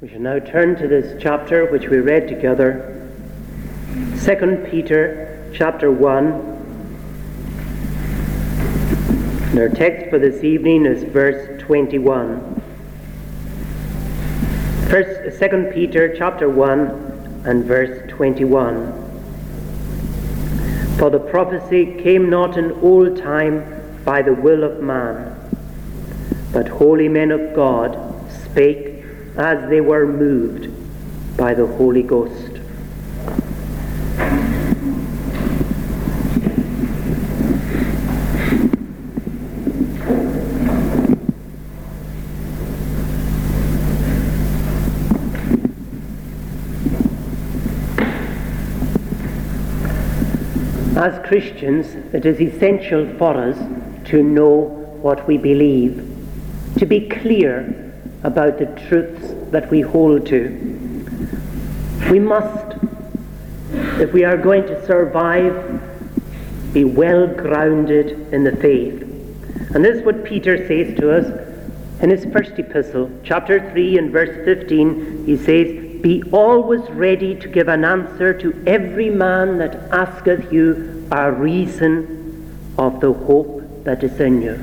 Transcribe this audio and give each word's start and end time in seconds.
We 0.00 0.08
shall 0.08 0.20
now 0.20 0.38
turn 0.38 0.76
to 0.76 0.86
this 0.86 1.20
chapter 1.20 1.66
which 1.72 1.88
we 1.88 1.96
read 1.98 2.28
together, 2.28 3.10
2 4.22 4.68
Peter 4.70 5.50
chapter 5.52 5.90
1. 5.90 6.24
And 9.50 9.58
our 9.58 9.68
text 9.68 10.08
for 10.08 10.20
this 10.20 10.44
evening 10.44 10.86
is 10.86 11.02
verse 11.02 11.60
21. 11.60 12.62
First, 14.88 15.40
2 15.40 15.72
Peter 15.74 16.14
chapter 16.16 16.48
1 16.48 17.42
and 17.44 17.64
verse 17.64 18.08
21. 18.08 18.92
For 20.96 21.10
the 21.10 21.18
prophecy 21.18 22.00
came 22.00 22.30
not 22.30 22.56
in 22.56 22.70
old 22.82 23.16
time 23.16 23.98
by 24.04 24.22
the 24.22 24.34
will 24.34 24.62
of 24.62 24.80
man, 24.80 25.36
but 26.52 26.68
holy 26.68 27.08
men 27.08 27.32
of 27.32 27.52
God 27.52 27.98
spake 28.30 28.87
as 29.38 29.70
they 29.70 29.80
were 29.80 30.04
moved 30.04 30.68
by 31.36 31.54
the 31.54 31.64
Holy 31.64 32.02
Ghost. 32.02 32.56
As 50.96 51.24
Christians, 51.28 51.94
it 52.12 52.26
is 52.26 52.40
essential 52.40 53.06
for 53.18 53.36
us 53.36 53.56
to 54.08 54.20
know 54.20 54.62
what 55.00 55.28
we 55.28 55.38
believe, 55.38 56.04
to 56.76 56.84
be 56.84 57.08
clear 57.08 57.87
about 58.22 58.58
the 58.58 58.66
truths 58.88 59.50
that 59.50 59.70
we 59.70 59.80
hold 59.80 60.26
to. 60.26 60.48
We 62.10 62.18
must, 62.18 62.76
if 64.00 64.12
we 64.12 64.24
are 64.24 64.36
going 64.36 64.62
to 64.66 64.86
survive, 64.86 65.82
be 66.72 66.84
well 66.84 67.26
grounded 67.26 68.32
in 68.32 68.44
the 68.44 68.56
faith. 68.56 69.02
And 69.74 69.84
this 69.84 69.98
is 69.98 70.02
what 70.04 70.24
Peter 70.24 70.56
says 70.66 70.98
to 70.98 71.12
us 71.12 71.26
in 72.00 72.10
his 72.10 72.24
first 72.32 72.58
epistle, 72.58 73.10
chapter 73.22 73.70
3 73.70 73.98
and 73.98 74.10
verse 74.10 74.44
15. 74.44 75.26
He 75.26 75.36
says, 75.36 76.00
Be 76.00 76.22
always 76.32 76.88
ready 76.90 77.34
to 77.36 77.48
give 77.48 77.68
an 77.68 77.84
answer 77.84 78.32
to 78.40 78.64
every 78.66 79.10
man 79.10 79.58
that 79.58 79.74
asketh 79.92 80.52
you 80.52 81.06
a 81.10 81.30
reason 81.32 82.74
of 82.78 83.00
the 83.00 83.12
hope 83.12 83.84
that 83.84 84.02
is 84.02 84.18
in 84.20 84.42
you. 84.42 84.58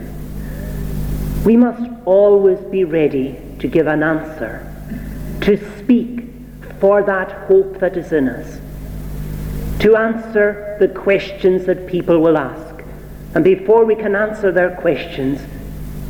We 1.46 1.58
must 1.58 1.92
always 2.06 2.60
be 2.72 2.84
ready 2.86 3.38
to 3.60 3.68
give 3.68 3.88
an 3.88 4.04
answer, 4.04 4.66
to 5.42 5.58
speak 5.80 6.28
for 6.80 7.04
that 7.04 7.32
hope 7.48 7.80
that 7.80 7.98
is 7.98 8.12
in 8.12 8.28
us, 8.28 8.60
to 9.80 9.96
answer 9.96 10.78
the 10.80 10.88
questions 10.88 11.66
that 11.66 11.88
people 11.88 12.20
will 12.20 12.38
ask. 12.38 12.84
And 13.34 13.44
before 13.44 13.86
we 13.86 13.96
can 13.96 14.16
answer 14.16 14.52
their 14.52 14.76
questions, 14.76 15.42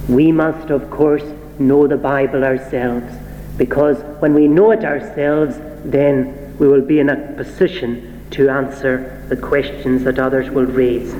we 0.07 0.31
must, 0.31 0.69
of 0.69 0.89
course, 0.89 1.23
know 1.59 1.87
the 1.87 1.97
Bible 1.97 2.43
ourselves, 2.43 3.13
because 3.57 3.97
when 4.21 4.33
we 4.33 4.47
know 4.47 4.71
it 4.71 4.83
ourselves, 4.83 5.57
then 5.83 6.55
we 6.57 6.67
will 6.67 6.81
be 6.81 6.99
in 6.99 7.09
a 7.09 7.33
position 7.33 8.25
to 8.31 8.49
answer 8.49 9.23
the 9.29 9.37
questions 9.37 10.03
that 10.03 10.19
others 10.19 10.49
will 10.49 10.65
raise. 10.65 11.13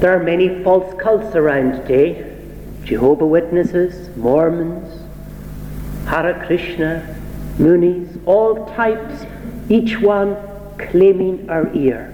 There 0.00 0.18
are 0.18 0.22
many 0.22 0.62
false 0.62 1.00
cults 1.00 1.36
around 1.36 1.72
today 1.82 2.31
Jehovah 2.84 3.26
Witnesses, 3.26 4.14
Mormons, 4.16 5.02
Hare 6.06 6.42
Krishna, 6.46 7.16
Moonies, 7.58 8.20
all 8.26 8.66
types, 8.74 9.24
each 9.68 10.00
one 10.00 10.36
claiming 10.78 11.48
our 11.48 11.72
ear. 11.74 12.12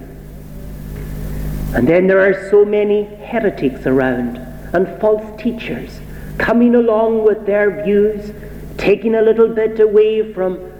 And 1.73 1.87
then 1.87 2.07
there 2.07 2.19
are 2.19 2.49
so 2.49 2.65
many 2.65 3.03
heretics 3.03 3.85
around 3.85 4.37
and 4.73 4.99
false 5.01 5.41
teachers 5.41 5.99
coming 6.37 6.75
along 6.75 7.23
with 7.23 7.45
their 7.45 7.83
views, 7.83 8.31
taking 8.77 9.15
a 9.15 9.21
little 9.21 9.49
bit 9.49 9.79
away 9.79 10.33
from 10.33 10.71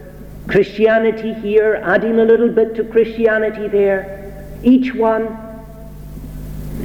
Christianity 0.47 1.34
here, 1.34 1.81
adding 1.84 2.19
a 2.19 2.25
little 2.25 2.50
bit 2.50 2.75
to 2.75 2.84
Christianity 2.84 3.68
there, 3.68 4.58
each 4.63 4.94
one 4.94 5.38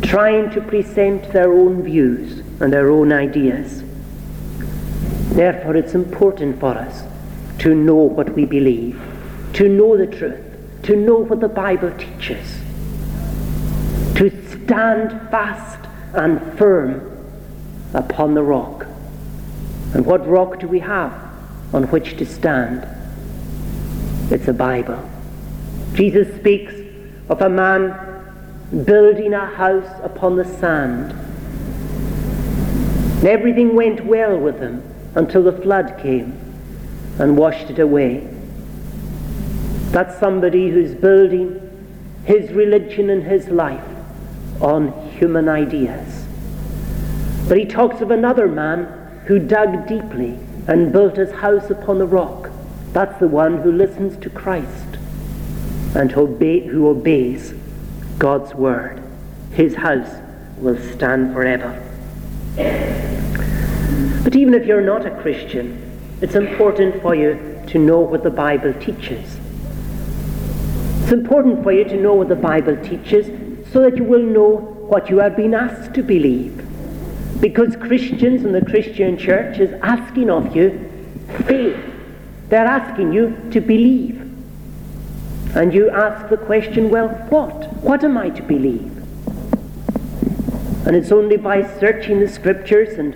trying 0.03 0.51
to 0.51 0.61
present 0.61 1.33
their 1.33 1.53
own 1.53 1.83
views 1.83 2.44
and 2.61 2.75
our 2.75 2.89
own 2.91 3.13
ideas. 3.13 3.83
Therefore, 5.35 5.77
it's 5.77 5.95
important 5.95 6.61
for 6.61 6.75
us 6.75 7.03
to 7.59 7.75
know 7.75 7.95
what 7.95 8.35
we 8.35 8.45
believe, 8.45 9.01
to 9.55 9.69
know 9.69 9.97
the 9.97 10.07
truth, 10.07 10.41
to 10.85 10.97
know 10.97 11.17
what 11.17 11.41
the 11.41 11.49
Bible 11.49 11.91
teaches, 11.97 12.59
to 14.17 14.31
stand 14.51 15.11
fast 15.31 15.79
and 16.13 16.41
firm 16.59 17.11
upon 17.95 18.35
the 18.35 18.43
rock. 18.43 18.87
And 19.95 20.05
what 20.07 20.27
rock 20.27 20.61
do 20.61 20.69
we 20.69 20.81
have 20.81 21.13
on 21.73 21.85
which 21.85 22.17
to 22.19 22.27
stand? 22.27 22.87
It's 24.31 24.49
a 24.49 24.53
Bible. 24.53 25.03
Jesus 25.95 26.35
speaks 26.37 26.75
of 27.29 27.41
a 27.41 27.49
man 27.49 28.85
building 28.85 29.35
a 29.35 29.47
house 29.47 30.01
upon 30.03 30.37
the 30.37 30.45
sand. 30.45 31.15
And 33.25 33.33
everything 33.33 33.75
went 33.75 34.05
well 34.05 34.39
with 34.39 34.61
him 34.61 34.83
until 35.15 35.45
the 35.45 35.63
flood 35.63 35.99
came 35.99 36.39
and 37.19 37.39
washed 37.39 37.71
it 37.71 37.79
away. 37.79 38.29
That's 39.93 40.21
somebody 40.21 40.69
who's 40.69 40.95
building 40.95 41.59
his 42.27 42.53
religion 42.53 43.09
and 43.09 43.23
his 43.23 43.49
life 43.49 43.83
on 44.61 45.09
human 45.13 45.49
ideas. 45.49 46.27
But 47.49 47.57
he 47.57 47.65
talks 47.65 48.03
of 48.03 48.11
another 48.11 48.47
man 48.47 49.23
who 49.25 49.39
dug 49.39 49.87
deeply 49.87 50.39
and 50.69 50.93
built 50.93 51.17
his 51.17 51.33
house 51.33 51.71
upon 51.71 52.01
the 52.01 52.07
rock. 52.07 52.51
That's 52.93 53.19
the 53.21 53.29
one 53.29 53.63
who 53.63 53.73
listens 53.73 54.19
to 54.19 54.29
Christ 54.29 54.99
and 55.95 56.13
who 56.13 56.89
obeys 56.89 57.55
God's 58.19 58.55
word. 58.55 59.03
His 59.53 59.77
house 59.77 60.15
will 60.59 60.77
stand 60.93 61.33
forever. 61.33 61.94
But 62.57 64.37
even 64.37 64.55
if 64.55 64.67
you're 64.67 64.81
not 64.81 65.07
a 65.07 65.11
Christian, 65.23 65.81
it's 66.21 66.35
important 66.35 67.03
for 67.03 67.15
you 67.15 67.63
to 67.69 67.79
know 67.79 68.01
what 68.01 68.23
the 68.23 68.31
Bible 68.31 68.73
teaches. 68.75 69.39
It's 71.03 71.13
important 71.13 71.63
for 71.63 71.73
you 71.73 71.85
to 71.85 71.97
know 72.01 72.15
what 72.15 72.29
the 72.29 72.37
Bible 72.37 72.77
teaches 72.83 73.27
so 73.73 73.83
that 73.83 73.97
you 73.97 74.05
will 74.05 74.23
know 74.23 74.57
what 74.89 75.11
you 75.11 75.21
are 75.21 75.31
being 75.31 75.55
asked 75.55 75.95
to 75.95 76.03
believe. 76.03 76.67
Because 77.41 77.77
Christians 77.77 78.45
and 78.45 78.55
the 78.55 78.65
Christian 78.65 79.19
church 79.19 79.59
is 79.59 79.73
asking 79.83 80.31
of 80.31 80.55
you 80.55 80.91
faith. 81.47 81.77
They're 82.49 82.67
asking 82.67 83.13
you 83.13 83.37
to 83.51 83.61
believe. 83.61 84.21
And 85.57 85.75
you 85.75 85.91
ask 85.91 86.29
the 86.29 86.37
question, 86.37 86.91
well, 86.91 87.09
what? 87.29 87.73
What 87.83 88.05
am 88.05 88.17
I 88.17 88.31
to 88.31 88.43
believe? 88.43 88.94
And 90.87 90.95
it's 90.95 91.13
only 91.13 91.37
by 91.37 91.63
searching 91.79 92.21
the 92.21 92.29
scriptures 92.29 92.99
and 92.99 93.15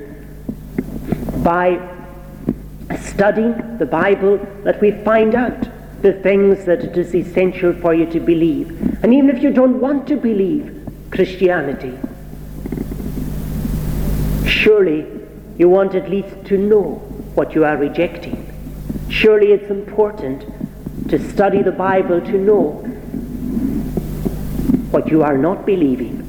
by 1.45 1.81
studying 3.01 3.79
the 3.79 3.87
Bible 3.87 4.39
that 4.65 4.81
we 4.81 4.93
find 4.93 5.35
out 5.35 5.69
the 6.03 6.13
things 6.13 6.65
that 6.65 6.83
it 6.85 6.97
is 6.97 7.15
essential 7.15 7.73
for 7.73 7.93
you 7.93 8.07
to 8.07 8.21
believe. 8.21 8.71
And 9.03 9.13
even 9.13 9.29
if 9.31 9.43
you 9.43 9.51
don't 9.51 9.81
want 9.81 10.07
to 10.09 10.17
believe 10.17 10.89
Christianity, 11.11 11.99
surely 14.47 15.07
you 15.59 15.69
want 15.69 15.95
at 15.95 16.09
least 16.09 16.45
to 16.47 16.57
know 16.57 16.95
what 17.35 17.55
you 17.55 17.65
are 17.65 17.77
rejecting. 17.77 18.45
Surely 19.09 19.53
it's 19.53 19.71
important 19.71 20.45
to 21.09 21.19
study 21.31 21.63
the 21.63 21.73
Bible 21.73 22.21
to 22.21 22.33
know 22.33 22.71
what 24.91 25.09
you 25.09 25.23
are 25.23 25.37
not 25.37 25.67
believing. 25.67 26.28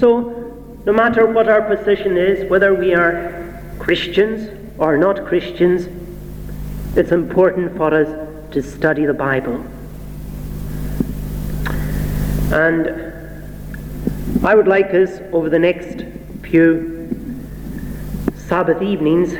So, 0.00 0.54
no 0.86 0.94
matter 0.94 1.26
what 1.26 1.46
our 1.46 1.60
position 1.60 2.16
is, 2.16 2.48
whether 2.48 2.72
we 2.72 2.94
are 2.94 3.62
Christians 3.78 4.48
or 4.78 4.96
not 4.96 5.26
Christians, 5.26 5.88
it's 6.96 7.12
important 7.12 7.76
for 7.76 7.92
us 7.92 8.08
to 8.52 8.62
study 8.62 9.04
the 9.04 9.12
Bible. 9.12 9.62
And 12.50 12.88
I 14.42 14.54
would 14.54 14.66
like 14.66 14.94
us, 14.94 15.20
over 15.32 15.50
the 15.50 15.58
next 15.58 16.06
few 16.44 17.46
Sabbath 18.36 18.80
evenings, 18.80 19.34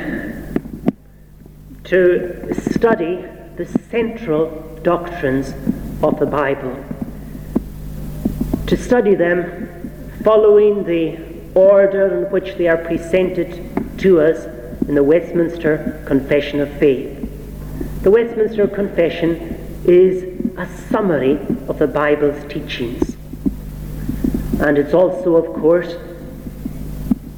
to 1.85 2.53
study 2.71 3.25
the 3.57 3.65
central 3.91 4.79
doctrines 4.83 5.55
of 6.03 6.21
the 6.21 6.27
Bible. 6.27 6.77
To 8.67 8.77
study 8.77 9.15
them 9.15 9.80
following 10.23 10.85
the 10.85 11.19
order 11.55 12.25
in 12.25 12.31
which 12.33 12.57
they 12.57 12.69
are 12.69 12.77
presented 12.77 13.99
to 13.99 14.21
us 14.21 14.45
in 14.89 14.95
the 14.95 15.03
Westminster 15.03 16.03
Confession 16.07 16.61
of 16.61 16.71
Faith. 16.79 17.17
The 18.03 18.11
Westminster 18.11 18.67
Confession 18.67 19.83
is 19.85 20.25
a 20.59 20.67
summary 20.91 21.39
of 21.69 21.79
the 21.79 21.87
Bible's 21.87 22.45
teachings. 22.53 23.17
And 24.61 24.77
it's 24.77 24.93
also, 24.95 25.37
of 25.37 25.55
course, 25.61 25.95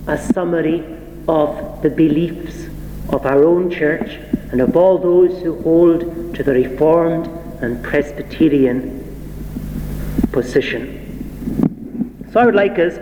a 0.06 0.18
summary 0.18 0.84
of 1.28 1.82
the 1.82 1.90
beliefs 1.90 2.66
of 3.10 3.24
our 3.26 3.44
own 3.44 3.70
church 3.70 4.18
and 4.50 4.60
of 4.60 4.76
all 4.76 4.98
those 4.98 5.40
who 5.42 5.60
hold 5.62 6.34
to 6.34 6.42
the 6.42 6.52
Reformed 6.52 7.26
and 7.62 7.82
Presbyterian 7.82 8.98
position. 10.32 11.01
So 12.32 12.40
I 12.40 12.46
would 12.46 12.54
like 12.54 12.78
us 12.78 12.98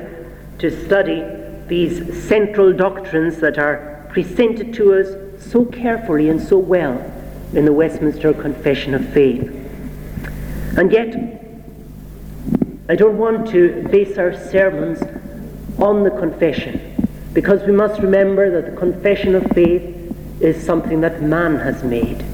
to 0.58 0.86
study 0.86 1.22
these 1.68 2.24
central 2.24 2.72
doctrines 2.72 3.38
that 3.38 3.58
are 3.58 4.04
presented 4.10 4.74
to 4.74 4.94
us 4.94 5.06
so 5.40 5.64
carefully 5.64 6.30
and 6.30 6.42
so 6.42 6.58
well 6.58 6.98
in 7.54 7.64
the 7.64 7.72
Westminster 7.72 8.32
Confession 8.32 8.92
of 8.92 9.08
Faith. 9.10 9.48
And 10.76 10.90
yet, 10.90 11.14
I 12.88 12.96
don't 12.96 13.18
want 13.18 13.48
to 13.50 13.86
base 13.88 14.18
our 14.18 14.34
sermons 14.34 15.00
on 15.78 16.02
the 16.02 16.10
confession 16.10 17.08
because 17.32 17.62
we 17.62 17.72
must 17.72 18.00
remember 18.00 18.50
that 18.50 18.68
the 18.68 18.76
confession 18.76 19.36
of 19.36 19.44
faith 19.52 19.96
is 20.40 20.60
something 20.60 21.02
that 21.02 21.22
man 21.22 21.54
has 21.54 21.84
made. 21.84 22.24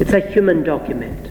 It's 0.00 0.14
a 0.14 0.20
human 0.20 0.62
document. 0.62 1.30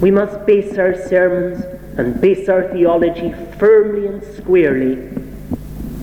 We 0.00 0.10
must 0.10 0.44
base 0.46 0.76
our 0.78 0.96
sermons 1.06 1.64
and 1.98 2.20
base 2.20 2.48
our 2.48 2.70
theology 2.72 3.32
firmly 3.58 4.06
and 4.06 4.24
squarely 4.36 5.08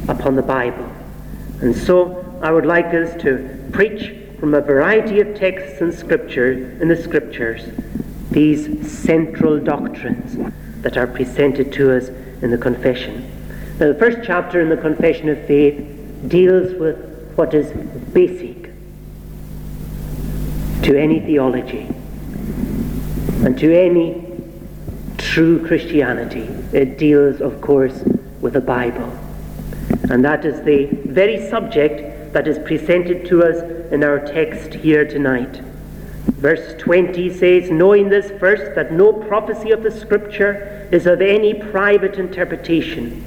upon 0.08 0.36
the 0.36 0.42
Bible. 0.42 0.92
And 1.62 1.76
so 1.76 2.40
I 2.42 2.52
would 2.52 2.66
like 2.66 2.88
us 2.88 3.22
to 3.22 3.70
preach 3.72 4.16
from 4.40 4.54
a 4.54 4.62
variety 4.62 5.22
of 5.22 5.36
texts 5.36 5.80
and 5.82 5.94
scripture 5.94 6.52
in 6.82 6.88
the 6.88 7.02
scriptures 7.02 7.64
these 8.32 8.92
central 8.92 9.60
doctrines 9.60 10.36
that 10.82 10.98
are 10.98 11.08
presented 11.08 11.72
to 11.72 11.96
us 11.96 12.10
in 12.42 12.50
the 12.50 12.58
confession. 12.58 13.30
Now 13.80 13.94
the 13.94 14.00
first 14.00 14.20
chapter 14.24 14.60
in 14.60 14.70
the 14.70 14.78
confession 14.78 15.30
of 15.30 15.46
faith 15.46 15.88
deals 16.28 16.74
with 16.74 16.98
what 17.36 17.54
is 17.54 17.72
basic 18.12 18.64
to 20.84 20.98
any 21.00 21.20
theology 21.20 21.88
and 23.46 23.58
to 23.58 23.74
any 23.74 24.23
true 25.34 25.66
Christianity. 25.66 26.44
It 26.74 27.00
deals, 27.00 27.42
of 27.42 27.60
course, 27.60 28.04
with 28.40 28.54
the 28.54 28.62
Bible. 28.62 29.12
And 30.12 30.24
that 30.24 30.46
is 30.46 30.62
the 30.62 30.86
very 31.06 31.50
subject 31.50 32.34
that 32.34 32.48
is 32.48 32.60
presented 32.60 33.26
to 33.30 33.42
us 33.42 33.64
in 33.92 34.04
our 34.04 34.20
text 34.20 34.76
here 34.76 35.06
tonight. 35.06 35.56
Verse 36.38 36.76
20 36.78 37.34
says, 37.34 37.72
Knowing 37.72 38.10
this 38.10 38.30
first, 38.40 38.76
that 38.76 38.92
no 38.92 39.12
prophecy 39.12 39.72
of 39.72 39.82
the 39.82 39.90
Scripture 39.90 40.88
is 40.92 41.08
of 41.08 41.20
any 41.20 41.56
private 41.56 42.20
interpretation. 42.20 43.26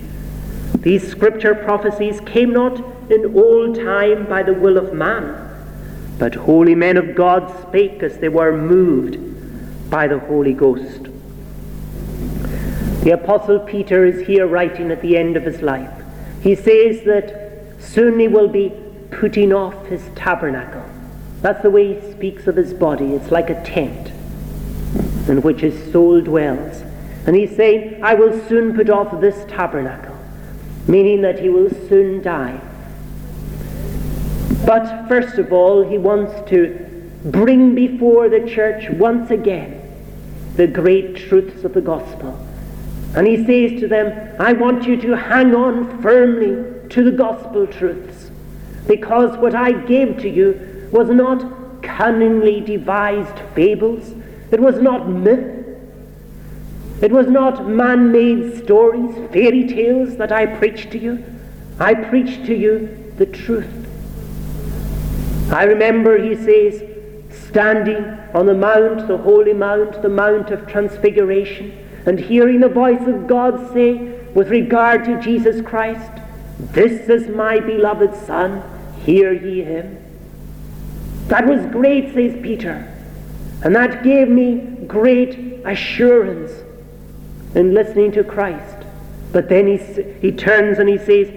These 0.79 1.11
Scripture 1.11 1.57
prophecies 1.57 2.21
came 2.21 2.53
not 2.53 2.79
in 3.11 3.37
old 3.37 3.75
time 3.75 4.27
by 4.27 4.45
the 4.45 4.55
will 4.55 4.79
of 4.79 4.93
man, 4.93 5.35
but 6.21 6.37
holy 6.37 6.77
men 6.77 6.99
of 6.99 7.17
God 7.17 7.53
spake 7.67 8.05
as 8.05 8.19
they 8.19 8.29
were 8.29 8.57
moved 8.57 9.19
by 9.91 10.07
the 10.07 10.21
Holy 10.21 10.55
Ghost. 10.55 11.06
The 13.07 13.13
Apostle 13.13 13.61
Peter 13.61 14.05
is 14.05 14.27
here 14.27 14.49
writing 14.49 14.91
at 14.91 15.01
the 15.01 15.17
end 15.17 15.37
of 15.37 15.45
his 15.45 15.63
life. 15.63 15.93
He 16.43 16.57
says 16.57 17.05
that 17.05 17.63
soon 17.79 18.19
he 18.19 18.27
will 18.27 18.49
be 18.49 18.73
putting 19.13 19.53
off 19.53 19.87
his 19.87 20.03
tabernacle. 20.17 20.83
That's 21.41 21.63
the 21.63 21.71
way 21.71 21.95
he 21.95 22.11
speaks 22.11 22.49
of 22.49 22.57
his 22.57 22.75
body. 22.75 23.13
It's 23.13 23.31
like 23.31 23.49
a 23.49 23.63
tent 23.63 24.09
in 25.29 25.41
which 25.43 25.61
his 25.61 25.93
soul 25.93 26.21
dwells. 26.21 26.83
And 27.29 27.37
he's 27.37 27.55
saying, 27.55 28.03
I 28.03 28.15
will 28.15 28.45
soon 28.49 28.75
put 28.75 28.91
off 28.91 29.21
this 29.21 29.45
tabernacle, 29.49 30.19
meaning 30.89 31.23
that 31.23 31.39
he 31.39 31.49
will 31.49 31.71
soon 31.89 32.23
die. 32.23 32.61
But 34.67 35.07
first 35.07 35.39
of 35.39 35.53
all, 35.53 35.89
he 35.89 35.97
wants 35.97 36.51
to 36.51 37.13
bring 37.25 37.73
before 37.77 38.29
the 38.29 38.51
church 38.51 38.91
once 38.91 39.31
again 39.31 39.81
the 40.57 40.67
great 40.67 41.15
truths 41.15 41.63
of 41.63 41.73
the 41.73 41.81
gospel 41.81 42.46
and 43.17 43.27
he 43.27 43.37
says 43.45 43.81
to 43.81 43.89
them, 43.89 44.37
I 44.39 44.53
want 44.53 44.87
you 44.87 45.01
to 45.01 45.17
hang 45.17 45.55
on 45.55 46.01
firmly 46.03 46.89
to 46.91 47.03
the 47.03 47.11
gospel 47.11 47.67
truths, 47.67 48.31
because 48.87 49.37
what 49.39 49.55
I 49.55 49.73
gave 49.73 50.19
to 50.19 50.29
you 50.29 50.89
was 50.93 51.09
not 51.09 51.83
cunningly 51.83 52.61
devised 52.61 53.39
fables, 53.55 54.15
it 54.53 54.61
was 54.61 54.81
not 54.81 55.09
myth, 55.09 55.67
it 57.03 57.11
was 57.11 57.27
not 57.27 57.67
man 57.67 58.13
made 58.13 58.63
stories, 58.63 59.15
fairy 59.33 59.67
tales 59.67 60.17
that 60.17 60.31
I 60.31 60.47
preached 60.47 60.91
to 60.93 60.99
you. 60.99 61.25
I 61.79 61.95
preached 61.95 62.47
to 62.47 62.55
you 62.55 63.13
the 63.19 63.27
truth. 63.27 63.87
I 65.53 65.65
remember, 65.65 66.19
he 66.19 66.35
says, 66.35 66.83
standing 67.49 68.03
on 68.35 68.47
the 68.47 68.55
mount, 68.55 69.09
the 69.09 69.19
holy 69.19 69.53
mount, 69.53 70.01
the 70.01 70.09
mount 70.09 70.51
of 70.51 70.67
transfiguration 70.67 71.86
and 72.07 72.19
hearing 72.19 72.61
the 72.61 72.69
voice 72.69 73.07
of 73.07 73.27
God 73.27 73.73
say, 73.73 73.97
with 74.35 74.49
regard 74.49 75.05
to 75.05 75.21
Jesus 75.21 75.61
Christ, 75.61 76.11
This 76.59 77.09
is 77.09 77.29
my 77.29 77.59
beloved 77.59 78.15
Son, 78.27 78.63
hear 79.05 79.33
ye 79.33 79.63
him. 79.63 79.99
That 81.29 81.47
was 81.47 81.67
great, 81.67 82.15
says 82.15 82.41
Peter, 82.43 82.93
and 83.63 83.75
that 83.75 84.05
gave 84.05 84.29
me 84.29 84.59
great 84.87 85.65
assurance 85.65 86.53
in 87.55 87.75
listening 87.75 88.13
to 88.13 88.23
Christ. 88.23 88.87
But 89.33 89.49
then 89.49 89.67
he, 89.67 89.79
he 90.21 90.31
turns 90.31 90.79
and 90.79 90.89
he 90.89 90.99
says, 90.99 91.29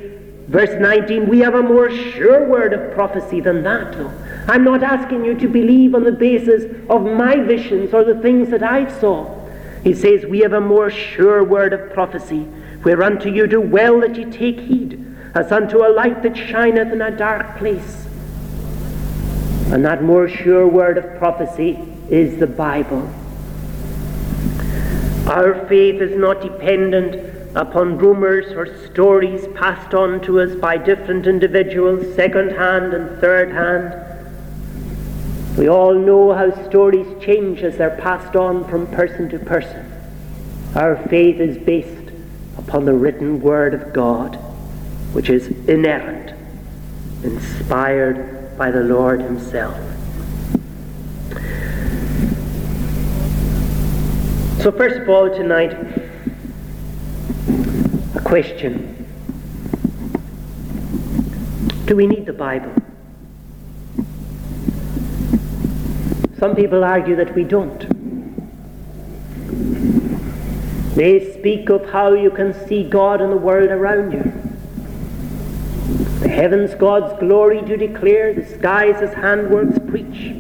verse 0.48 0.80
19, 0.80 1.28
we 1.28 1.40
have 1.40 1.56
a 1.56 1.64
more 1.64 1.90
sure 1.90 2.48
word 2.48 2.74
of 2.74 2.94
prophecy 2.94 3.40
than 3.40 3.64
that, 3.64 3.94
though. 3.94 4.12
I'm 4.48 4.64
not 4.64 4.84
asking 4.84 5.26
you 5.26 5.36
to 5.40 5.48
believe 5.48 5.96
on 5.96 6.04
the 6.04 6.12
basis 6.12 6.66
of 6.90 7.04
my 7.04 7.38
visions 7.38 7.94
or 7.94 8.04
the 8.04 8.20
things 8.20 8.50
that 8.50 8.64
I 8.64 8.88
saw. 9.00 9.39
He 9.84 9.94
says, 9.94 10.26
We 10.26 10.40
have 10.40 10.54
a 10.54 10.62
more 10.62 10.90
sure 10.90 11.44
word 11.44 11.74
of 11.74 11.94
prophecy, 11.94 12.48
whereunto 12.84 13.30
you 13.30 13.48
do 13.48 13.62
well 13.62 14.00
that 14.02 14.16
ye 14.16 14.26
take 14.26 14.60
heed, 14.60 15.06
as 15.36 15.52
unto 15.52 15.86
a 15.86 15.90
light 15.90 16.24
that 16.24 16.36
shineth 16.36 16.92
in 16.92 17.02
a 17.02 17.16
dark 17.16 17.58
place. 17.58 18.08
And 19.72 19.86
that 19.86 20.04
more 20.04 20.28
sure 20.28 20.68
word 20.68 20.98
of 20.98 21.18
prophecy 21.18 21.78
is 22.10 22.40
the 22.40 22.48
Bible. 22.48 23.10
Our 25.28 25.66
faith 25.68 26.02
is 26.02 26.18
not 26.18 26.42
dependent 26.42 27.56
upon 27.56 27.98
rumors 27.98 28.52
or 28.54 28.66
stories 28.88 29.48
passed 29.56 29.94
on 29.94 30.22
to 30.22 30.40
us 30.40 30.56
by 30.56 30.78
different 30.78 31.28
individuals, 31.28 32.16
second 32.16 32.52
hand 32.52 32.94
and 32.94 33.20
third 33.22 33.52
hand 33.52 34.09
we 35.60 35.68
all 35.68 35.94
know 35.94 36.34
how 36.34 36.50
stories 36.70 37.06
change 37.22 37.64
as 37.64 37.76
they're 37.76 37.98
passed 37.98 38.38
on 38.38 38.64
from 38.70 38.88
person 38.88 39.28
to 39.28 39.38
person. 39.38 39.92
Our 40.74 40.96
faith 41.10 41.42
is 41.42 41.58
based 41.58 42.14
upon 42.58 42.86
the 42.86 42.94
written 42.94 43.42
Word 43.42 43.74
of 43.74 43.92
God, 43.92 44.36
which 45.12 45.30
is 45.30 45.48
inerrant, 45.68 46.34
inspired 47.24 48.58
by 48.58 48.72
the 48.72 48.86
Lord 48.86 49.22
Himself. 49.22 49.76
So, 54.62 54.72
first 54.72 55.02
of 55.02 55.10
all, 55.10 55.30
tonight, 55.30 55.74
a 58.16 58.22
question 58.22 58.96
Do 61.86 61.98
we 61.98 62.08
need 62.08 62.26
the 62.26 62.32
Bible? 62.32 62.72
Some 66.40 66.56
people 66.56 66.86
argue 66.86 67.18
that 67.18 67.36
we 67.36 67.44
don't. 67.44 67.80
They 70.96 71.34
speak 71.34 71.70
of 71.70 71.90
how 71.90 72.14
you 72.14 72.32
can 72.32 72.54
see 72.66 72.84
God 72.84 73.22
in 73.22 73.30
the 73.30 73.38
world 73.38 73.70
around 73.70 74.14
you. 74.14 74.24
The 76.22 76.30
heavens 76.30 76.74
God's 76.76 77.20
glory 77.20 77.62
do 77.62 77.76
declare, 77.76 78.34
the 78.34 78.46
skies 78.46 79.02
his 79.02 79.14
handworks 79.14 79.78
preach. 79.90 80.36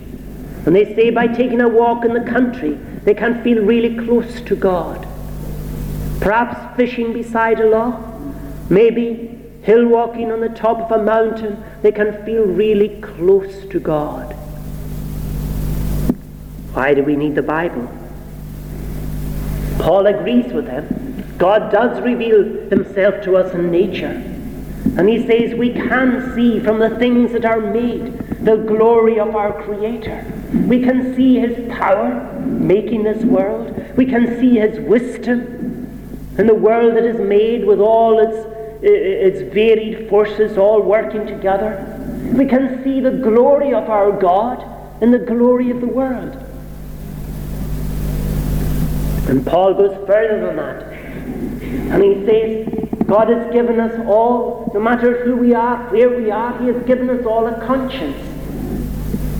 And 0.65 0.73
they 0.73 0.95
say 0.95 1.09
by 1.09 1.27
taking 1.27 1.59
a 1.59 1.67
walk 1.67 2.05
in 2.05 2.13
the 2.13 2.23
country, 2.29 2.75
they 3.03 3.13
can 3.13 3.43
feel 3.43 3.61
really 3.61 3.97
close 3.97 4.39
to 4.41 4.55
God. 4.55 5.05
Perhaps 6.21 6.77
fishing 6.77 7.11
beside 7.11 7.59
a 7.59 7.69
loch, 7.69 7.99
maybe 8.69 9.37
hill 9.63 9.85
walking 9.85 10.31
on 10.31 10.39
the 10.39 10.49
top 10.49 10.89
of 10.89 10.99
a 10.99 11.03
mountain, 11.03 11.61
they 11.81 11.91
can 11.91 12.23
feel 12.25 12.45
really 12.45 13.01
close 13.01 13.65
to 13.67 13.79
God. 13.81 14.38
Why 16.73 16.93
do 16.93 17.03
we 17.03 17.15
need 17.15 17.35
the 17.35 17.41
Bible? 17.41 17.89
Paul 19.79 20.07
agrees 20.07 20.51
with 20.51 20.65
them. 20.65 21.35
God 21.37 21.71
does 21.71 22.01
reveal 22.01 22.43
himself 22.69 23.23
to 23.23 23.37
us 23.37 23.53
in 23.53 23.71
nature. 23.71 24.23
And 24.97 25.07
he 25.07 25.25
says 25.25 25.55
we 25.55 25.73
can 25.73 26.33
see 26.35 26.59
from 26.59 26.79
the 26.79 26.97
things 26.97 27.31
that 27.31 27.45
are 27.45 27.61
made 27.61 28.17
the 28.43 28.57
glory 28.57 29.19
of 29.19 29.35
our 29.35 29.63
Creator. 29.63 30.25
We 30.67 30.81
can 30.81 31.15
see 31.15 31.39
his 31.39 31.69
power 31.71 32.39
making 32.41 33.03
this 33.03 33.23
world. 33.23 33.75
We 33.95 34.05
can 34.05 34.39
see 34.39 34.55
his 34.55 34.79
wisdom 34.79 35.59
in 36.37 36.47
the 36.47 36.55
world 36.55 36.95
that 36.95 37.03
is 37.03 37.19
made 37.19 37.65
with 37.65 37.79
all 37.79 38.19
its, 38.19 38.47
its 38.81 39.53
varied 39.53 40.09
forces 40.09 40.57
all 40.57 40.81
working 40.81 41.25
together. 41.25 41.85
We 42.33 42.45
can 42.45 42.83
see 42.83 42.99
the 42.99 43.11
glory 43.11 43.73
of 43.73 43.89
our 43.89 44.11
God 44.11 44.65
in 45.01 45.11
the 45.11 45.19
glory 45.19 45.71
of 45.71 45.81
the 45.81 45.87
world. 45.87 46.45
And 49.29 49.45
Paul 49.45 49.75
goes 49.75 49.95
further 50.07 50.43
than 50.43 50.55
that. 50.55 50.83
And 51.93 52.03
he 52.03 52.25
says, 52.25 53.05
God 53.05 53.29
has 53.29 53.51
given 53.51 53.79
us 53.79 53.99
all, 54.07 54.71
no 54.73 54.79
matter 54.79 55.23
who 55.23 55.35
we 55.35 55.53
are, 55.53 55.77
where 55.91 56.09
we 56.09 56.29
are, 56.29 56.55
He 56.59 56.67
has 56.67 56.83
given 56.83 57.09
us 57.09 57.25
all 57.25 57.47
a 57.47 57.65
conscience. 57.65 58.17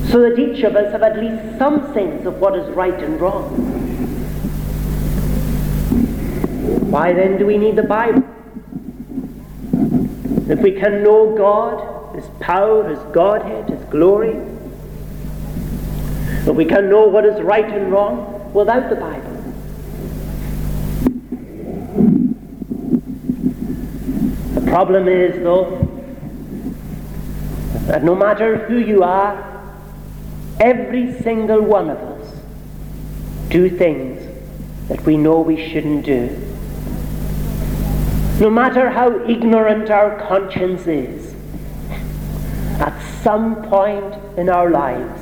So 0.10 0.22
that 0.22 0.40
each 0.40 0.64
of 0.64 0.76
us 0.76 0.92
have 0.92 1.04
at 1.04 1.18
least 1.18 1.60
some 1.60 1.94
sense 1.94 2.26
of 2.26 2.40
what 2.40 2.56
is 2.56 2.68
right 2.76 2.94
and 2.96 3.22
wrong. 3.22 3.46
Why 6.90 7.14
then 7.14 7.38
do 7.38 7.46
we 7.46 7.60
need 7.60 7.76
the 7.76 7.84
Bible? 7.84 8.24
If 10.50 10.60
we 10.60 10.72
can 10.72 11.04
know 11.04 11.36
God, 11.38 12.16
His 12.16 12.26
power, 12.40 12.90
His 12.90 13.00
Godhead, 13.14 13.70
His 13.70 13.84
glory, 13.86 14.36
if 16.48 16.56
we 16.56 16.66
can 16.66 16.90
know 16.90 17.08
what 17.08 17.24
is 17.26 17.40
right 17.42 17.66
and 17.66 17.92
wrong 17.92 18.52
without 18.52 18.90
the 18.90 18.96
Bible, 18.96 19.29
problem 24.70 25.08
is, 25.08 25.42
though, 25.42 25.78
that 27.88 28.04
no 28.04 28.14
matter 28.14 28.58
who 28.68 28.78
you 28.78 29.04
are, 29.04 29.34
every 30.60 31.20
single 31.22 31.62
one 31.62 31.90
of 31.90 31.98
us 31.98 32.42
do 33.50 33.68
things 33.68 34.22
that 34.88 35.04
we 35.06 35.18
know 35.18 35.40
we 35.40 35.70
shouldn't 35.70 36.06
do. 36.06 36.28
No 38.40 38.50
matter 38.52 38.92
how 38.92 39.26
ignorant 39.28 39.90
our 39.90 40.20
conscience 40.28 40.86
is, 40.86 41.34
at 42.80 42.94
some 43.24 43.64
point 43.64 44.14
in 44.38 44.50
our 44.50 44.70
lives, 44.70 45.20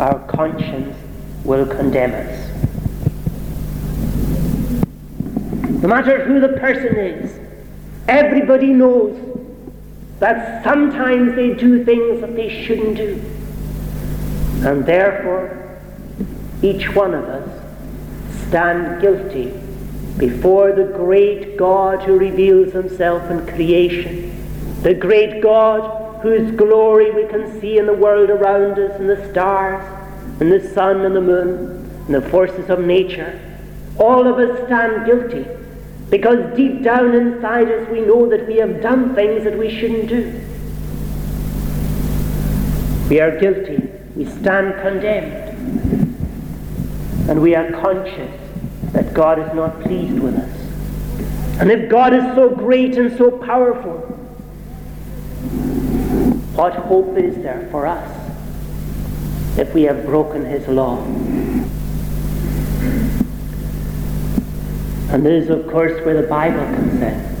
our 0.00 0.18
conscience 0.26 0.96
will 1.44 1.64
condemn 1.64 2.12
us. 2.12 2.50
No 5.80 5.88
matter 5.88 6.24
who 6.24 6.40
the 6.40 6.58
person 6.60 6.96
is, 6.96 7.43
Everybody 8.08 8.68
knows 8.68 9.18
that 10.18 10.62
sometimes 10.62 11.34
they 11.34 11.54
do 11.54 11.84
things 11.84 12.20
that 12.20 12.36
they 12.36 12.64
shouldn't 12.64 12.96
do. 12.96 13.20
And 14.66 14.84
therefore, 14.84 15.78
each 16.62 16.94
one 16.94 17.14
of 17.14 17.24
us 17.24 18.46
stand 18.48 19.00
guilty 19.00 19.52
before 20.18 20.72
the 20.72 20.92
great 20.96 21.56
God 21.56 22.02
who 22.02 22.18
reveals 22.18 22.72
himself 22.72 23.30
in 23.30 23.46
creation, 23.46 24.82
the 24.82 24.94
great 24.94 25.42
God 25.42 26.22
whose 26.22 26.50
glory 26.52 27.10
we 27.10 27.26
can 27.26 27.60
see 27.60 27.78
in 27.78 27.86
the 27.86 27.92
world 27.92 28.30
around 28.30 28.78
us, 28.78 28.98
in 29.00 29.06
the 29.06 29.30
stars, 29.30 29.82
in 30.40 30.50
the 30.50 30.66
sun 30.72 31.00
and 31.04 31.16
the 31.16 31.20
moon, 31.20 31.90
and 32.06 32.14
the 32.14 32.22
forces 32.30 32.70
of 32.70 32.80
nature. 32.80 33.40
All 33.98 34.26
of 34.26 34.38
us 34.38 34.66
stand 34.66 35.06
guilty 35.06 35.46
because 36.10 36.56
deep 36.56 36.82
down 36.82 37.14
inside 37.14 37.70
us 37.70 37.88
we 37.88 38.00
know 38.00 38.28
that 38.28 38.46
we 38.46 38.56
have 38.56 38.80
done 38.80 39.14
things 39.14 39.44
that 39.44 39.58
we 39.58 39.70
shouldn't 39.70 40.08
do. 40.08 40.40
We 43.08 43.20
are 43.20 43.38
guilty. 43.38 43.90
We 44.16 44.24
stand 44.26 44.80
condemned. 44.80 45.44
And 47.28 47.40
we 47.40 47.54
are 47.54 47.70
conscious 47.72 48.40
that 48.92 49.12
God 49.12 49.38
is 49.38 49.54
not 49.54 49.80
pleased 49.82 50.18
with 50.20 50.36
us. 50.36 50.64
And 51.60 51.70
if 51.70 51.88
God 51.90 52.12
is 52.12 52.22
so 52.34 52.54
great 52.54 52.96
and 52.96 53.16
so 53.16 53.30
powerful, 53.30 53.98
what 56.54 56.74
hope 56.74 57.16
is 57.18 57.36
there 57.36 57.68
for 57.70 57.86
us 57.86 58.10
if 59.58 59.72
we 59.74 59.82
have 59.82 60.04
broken 60.04 60.44
his 60.44 60.66
law? 60.68 61.04
And 65.14 65.24
this 65.24 65.44
is, 65.44 65.50
of 65.50 65.68
course, 65.68 66.04
where 66.04 66.20
the 66.20 66.26
Bible 66.26 66.64
comes 66.74 67.00
in. 67.00 67.34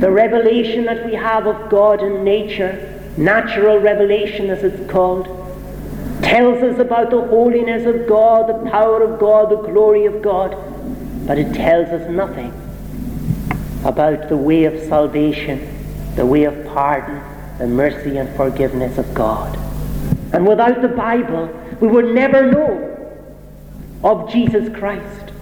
The 0.00 0.10
revelation 0.10 0.86
that 0.86 1.04
we 1.04 1.12
have 1.12 1.46
of 1.46 1.68
God 1.68 2.00
and 2.00 2.24
nature, 2.24 3.02
natural 3.18 3.78
revelation 3.78 4.48
as 4.48 4.64
it's 4.64 4.90
called, 4.90 5.26
tells 6.22 6.62
us 6.62 6.78
about 6.78 7.10
the 7.10 7.20
holiness 7.20 7.84
of 7.84 8.06
God, 8.08 8.48
the 8.48 8.70
power 8.70 9.02
of 9.02 9.20
God, 9.20 9.50
the 9.50 9.60
glory 9.60 10.06
of 10.06 10.22
God, 10.22 10.56
but 11.26 11.36
it 11.36 11.52
tells 11.52 11.88
us 11.88 12.08
nothing 12.08 12.50
about 13.84 14.30
the 14.30 14.38
way 14.38 14.64
of 14.64 14.80
salvation, 14.88 15.68
the 16.14 16.24
way 16.24 16.44
of 16.44 16.66
pardon, 16.68 17.22
the 17.58 17.66
mercy 17.66 18.16
and 18.16 18.34
forgiveness 18.36 18.96
of 18.96 19.12
God. 19.12 19.54
And 20.32 20.46
without 20.48 20.80
the 20.80 20.88
Bible, 20.88 21.50
we 21.78 21.88
would 21.88 22.14
never 22.14 22.50
know 22.50 22.95
of 24.02 24.30
Jesus 24.30 24.74
Christ. 24.76 25.32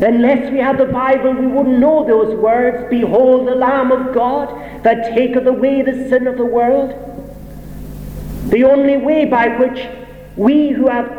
Unless 0.00 0.52
we 0.52 0.58
had 0.58 0.78
the 0.78 0.86
Bible, 0.86 1.32
we 1.32 1.46
wouldn't 1.46 1.78
know 1.78 2.04
those 2.04 2.34
words 2.34 2.88
Behold 2.90 3.46
the 3.46 3.54
Lamb 3.54 3.92
of 3.92 4.14
God 4.14 4.48
that 4.82 5.14
taketh 5.14 5.46
away 5.46 5.82
the 5.82 6.08
sin 6.08 6.26
of 6.26 6.36
the 6.36 6.44
world. 6.44 6.90
The 8.50 8.64
only 8.64 8.96
way 8.96 9.24
by 9.24 9.48
which 9.48 9.86
we 10.36 10.70
who 10.70 10.88
have 10.88 11.18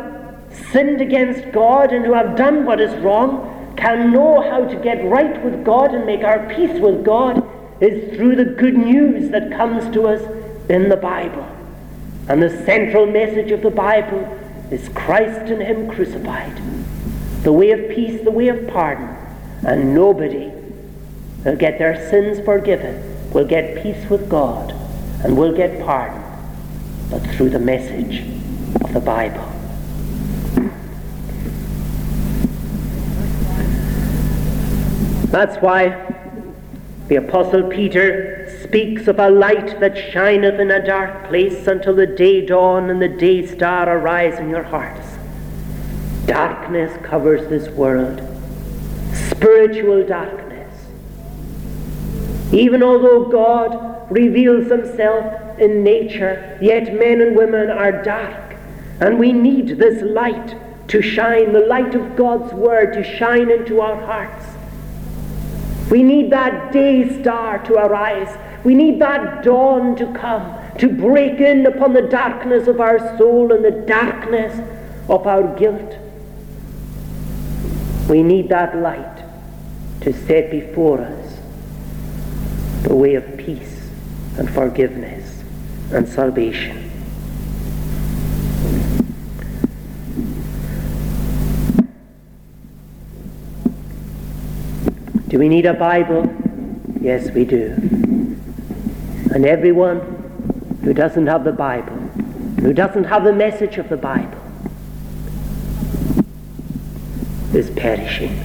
sinned 0.72 1.00
against 1.00 1.52
God 1.52 1.92
and 1.92 2.04
who 2.04 2.12
have 2.12 2.36
done 2.36 2.64
what 2.64 2.80
is 2.80 2.92
wrong 3.02 3.74
can 3.76 4.12
know 4.12 4.40
how 4.42 4.64
to 4.64 4.76
get 4.76 5.04
right 5.04 5.42
with 5.44 5.64
God 5.64 5.94
and 5.94 6.04
make 6.04 6.22
our 6.22 6.48
peace 6.54 6.78
with 6.80 7.04
God 7.04 7.46
is 7.80 8.14
through 8.14 8.36
the 8.36 8.44
good 8.44 8.76
news 8.76 9.30
that 9.30 9.50
comes 9.52 9.92
to 9.94 10.06
us 10.06 10.22
in 10.68 10.88
the 10.88 10.96
Bible. 10.96 11.46
And 12.28 12.42
the 12.42 12.64
central 12.64 13.06
message 13.06 13.50
of 13.52 13.62
the 13.62 13.70
Bible 13.70 14.22
is 14.70 14.88
Christ 14.90 15.50
and 15.50 15.62
Him 15.62 15.90
crucified. 15.90 16.60
The 17.42 17.52
way 17.52 17.70
of 17.72 17.90
peace, 17.90 18.22
the 18.22 18.30
way 18.30 18.48
of 18.48 18.68
pardon. 18.68 19.16
And 19.66 19.94
nobody 19.94 20.50
will 21.44 21.56
get 21.56 21.78
their 21.78 22.08
sins 22.10 22.44
forgiven, 22.44 23.30
will 23.32 23.46
get 23.46 23.82
peace 23.82 24.08
with 24.08 24.28
God, 24.28 24.72
and 25.24 25.36
will 25.36 25.54
get 25.54 25.82
pardon, 25.84 26.22
but 27.10 27.20
through 27.34 27.50
the 27.50 27.58
message 27.58 28.20
of 28.82 28.92
the 28.92 29.00
Bible. 29.00 29.46
That's 35.30 35.56
why 35.62 36.09
the 37.10 37.16
Apostle 37.16 37.64
Peter 37.64 38.48
speaks 38.62 39.08
of 39.08 39.18
a 39.18 39.28
light 39.28 39.80
that 39.80 39.98
shineth 40.12 40.60
in 40.60 40.70
a 40.70 40.86
dark 40.86 41.26
place 41.26 41.66
until 41.66 41.92
the 41.92 42.06
day 42.06 42.46
dawn 42.46 42.88
and 42.88 43.02
the 43.02 43.08
day 43.08 43.44
star 43.44 43.98
arise 43.98 44.38
in 44.38 44.48
your 44.48 44.62
hearts. 44.62 45.08
Darkness 46.26 46.96
covers 47.04 47.48
this 47.48 47.68
world, 47.70 48.22
spiritual 49.12 50.06
darkness. 50.06 50.72
Even 52.52 52.80
although 52.80 53.24
God 53.24 54.08
reveals 54.08 54.70
himself 54.70 55.58
in 55.58 55.82
nature, 55.82 56.56
yet 56.62 56.94
men 56.94 57.22
and 57.22 57.34
women 57.34 57.70
are 57.70 58.04
dark. 58.04 58.54
And 59.00 59.18
we 59.18 59.32
need 59.32 59.78
this 59.78 60.00
light 60.00 60.54
to 60.86 61.02
shine, 61.02 61.52
the 61.54 61.66
light 61.66 61.96
of 61.96 62.14
God's 62.14 62.54
Word 62.54 62.92
to 62.92 63.02
shine 63.02 63.50
into 63.50 63.80
our 63.80 64.00
hearts. 64.00 64.49
We 65.90 66.04
need 66.04 66.30
that 66.30 66.72
day 66.72 67.20
star 67.20 67.58
to 67.64 67.74
arise. 67.74 68.38
We 68.64 68.74
need 68.74 69.00
that 69.00 69.42
dawn 69.42 69.96
to 69.96 70.06
come 70.12 70.56
to 70.78 70.88
break 70.88 71.40
in 71.40 71.66
upon 71.66 71.92
the 71.92 72.02
darkness 72.02 72.68
of 72.68 72.80
our 72.80 73.18
soul 73.18 73.52
and 73.52 73.64
the 73.64 73.84
darkness 73.86 74.58
of 75.10 75.26
our 75.26 75.42
guilt. 75.56 75.96
We 78.08 78.22
need 78.22 78.48
that 78.48 78.76
light 78.76 79.24
to 80.02 80.12
set 80.12 80.50
before 80.50 81.00
us 81.00 81.38
the 82.82 82.94
way 82.94 83.14
of 83.14 83.36
peace 83.36 83.90
and 84.38 84.48
forgiveness 84.48 85.42
and 85.92 86.08
salvation. 86.08 86.89
Do 95.30 95.38
we 95.38 95.48
need 95.48 95.64
a 95.64 95.74
Bible? 95.74 96.28
Yes, 97.00 97.30
we 97.30 97.44
do. 97.44 97.68
And 99.32 99.46
everyone 99.46 100.00
who 100.82 100.92
doesn't 100.92 101.28
have 101.28 101.44
the 101.44 101.52
Bible, 101.52 101.96
who 102.58 102.72
doesn't 102.72 103.04
have 103.04 103.22
the 103.22 103.32
message 103.32 103.78
of 103.78 103.88
the 103.88 103.96
Bible, 103.96 104.40
is 107.54 107.70
perishing. 107.70 108.40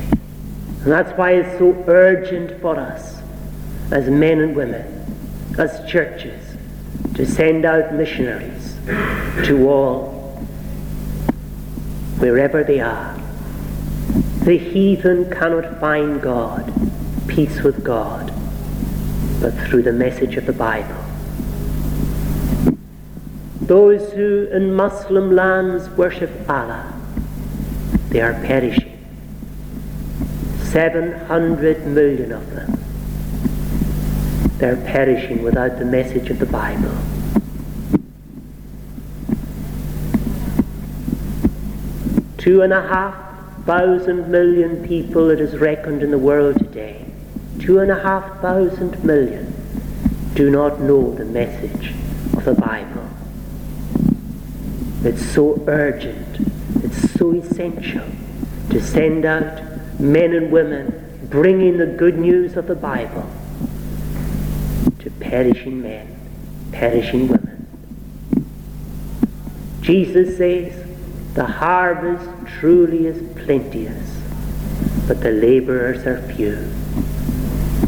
And 0.84 0.92
that's 0.92 1.12
why 1.18 1.32
it's 1.32 1.58
so 1.58 1.74
urgent 1.88 2.62
for 2.62 2.80
us 2.80 3.20
as 3.90 4.08
men 4.08 4.40
and 4.40 4.56
women, 4.56 4.86
as 5.58 5.84
churches, 5.90 6.56
to 7.16 7.26
send 7.26 7.66
out 7.66 7.96
missionaries 7.96 8.76
to 9.48 9.68
all, 9.68 10.38
wherever 12.20 12.64
they 12.64 12.80
are. 12.80 13.25
The 14.46 14.60
heathen 14.60 15.28
cannot 15.32 15.80
find 15.80 16.22
God, 16.22 16.72
peace 17.26 17.64
with 17.64 17.84
God, 17.84 18.32
but 19.42 19.56
through 19.66 19.82
the 19.82 19.92
message 19.92 20.36
of 20.36 20.46
the 20.46 20.54
Bible. 20.54 21.04
Those 23.60 24.14
who 24.14 24.48
in 24.52 24.76
Muslim 24.76 25.36
lands 25.36 25.90
worship 25.98 26.30
Allah, 26.48 26.94
they 28.10 28.22
are 28.22 28.34
perishing. 28.34 28.96
700 30.66 31.88
million 31.88 32.32
of 32.32 32.48
them. 32.52 32.80
They're 34.60 34.78
perishing 34.78 35.42
without 35.42 35.80
the 35.80 35.86
message 35.86 36.30
of 36.30 36.38
the 36.38 36.46
Bible. 36.46 36.96
Two 42.38 42.62
and 42.62 42.72
a 42.72 42.88
half 42.88 43.26
thousand 43.66 44.30
million 44.30 44.88
people, 44.88 45.30
it 45.32 45.40
is 45.40 45.58
reckoned 45.58 46.04
in 46.04 46.12
the 46.12 46.18
world 46.18 46.58
today, 46.60 47.04
two 47.60 47.80
and 47.80 47.92
a 47.92 48.00
half 48.00 48.40
thousand 48.42 49.04
million 49.04 49.52
do 50.36 50.52
not 50.52 50.82
know 50.82 51.14
the 51.16 51.26
message 51.26 51.94
of 52.34 52.46
the 52.46 52.54
Bible. 52.54 53.10
It's 55.04 55.26
so 55.26 55.64
urgent, 55.68 56.40
it's 56.84 57.12
so 57.14 57.32
essential 57.32 58.06
to 58.70 58.82
send 58.82 59.26
out 59.26 60.00
men 60.00 60.34
and 60.34 60.52
women 60.52 61.28
bringing 61.30 61.78
the 61.78 61.86
good 61.86 62.18
news 62.18 62.58
of 62.58 62.68
the 62.68 62.76
Bible 62.76 63.30
to 65.00 65.10
perishing 65.12 65.82
men, 65.82 66.16
perishing 66.72 67.28
women. 67.30 67.68
Jesus 69.82 70.38
says, 70.38 70.85
the 71.36 71.46
harvest 71.46 72.30
truly 72.48 73.08
is 73.08 73.22
plenteous, 73.44 74.10
but 75.06 75.20
the 75.20 75.32
laborers 75.32 76.06
are 76.08 76.22
few. 76.34 76.72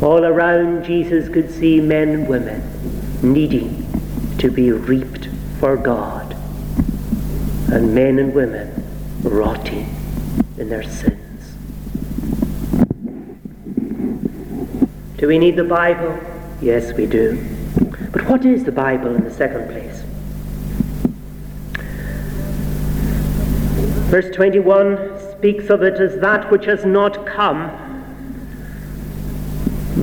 All 0.01 0.25
around 0.25 0.83
Jesus 0.83 1.29
could 1.29 1.49
see 1.49 1.79
men 1.79 2.09
and 2.09 2.27
women 2.27 2.61
needing 3.23 3.87
to 4.37 4.51
be 4.51 4.73
reaped 4.73 5.29
for 5.61 5.77
God, 5.77 6.35
and 7.71 7.95
men 7.95 8.19
and 8.19 8.33
women 8.33 8.83
rotting 9.23 9.95
in 10.57 10.67
their 10.67 10.83
sins. 10.83 11.55
Do 15.15 15.27
we 15.27 15.39
need 15.39 15.55
the 15.55 15.63
Bible? 15.63 16.19
Yes, 16.61 16.91
we 16.91 17.05
do. 17.05 17.41
But 18.11 18.27
what 18.27 18.45
is 18.45 18.65
the 18.65 18.73
Bible 18.73 19.15
in 19.15 19.23
the 19.23 19.33
second 19.33 19.69
place? 19.69 20.03
Verse 24.07 24.33
21 24.33 25.19
speaks 25.31 25.69
of 25.69 25.83
it 25.83 25.99
as 25.99 26.17
that 26.21 26.49
which 26.49 26.63
has 26.63 26.85
not 26.85 27.25
come 27.25 27.69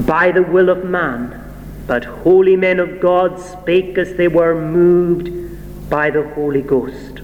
by 0.07 0.31
the 0.31 0.43
will 0.43 0.69
of 0.69 0.85
man, 0.85 1.43
but 1.87 2.05
holy 2.05 2.55
men 2.55 2.81
of 2.81 3.01
God 3.01 3.41
spake 3.41 3.97
as 3.97 4.15
they 4.17 4.29
were 4.29 4.55
moved 4.55 5.31
by 5.89 6.11
the 6.11 6.29
Holy 6.35 6.61
Ghost. 6.61 7.23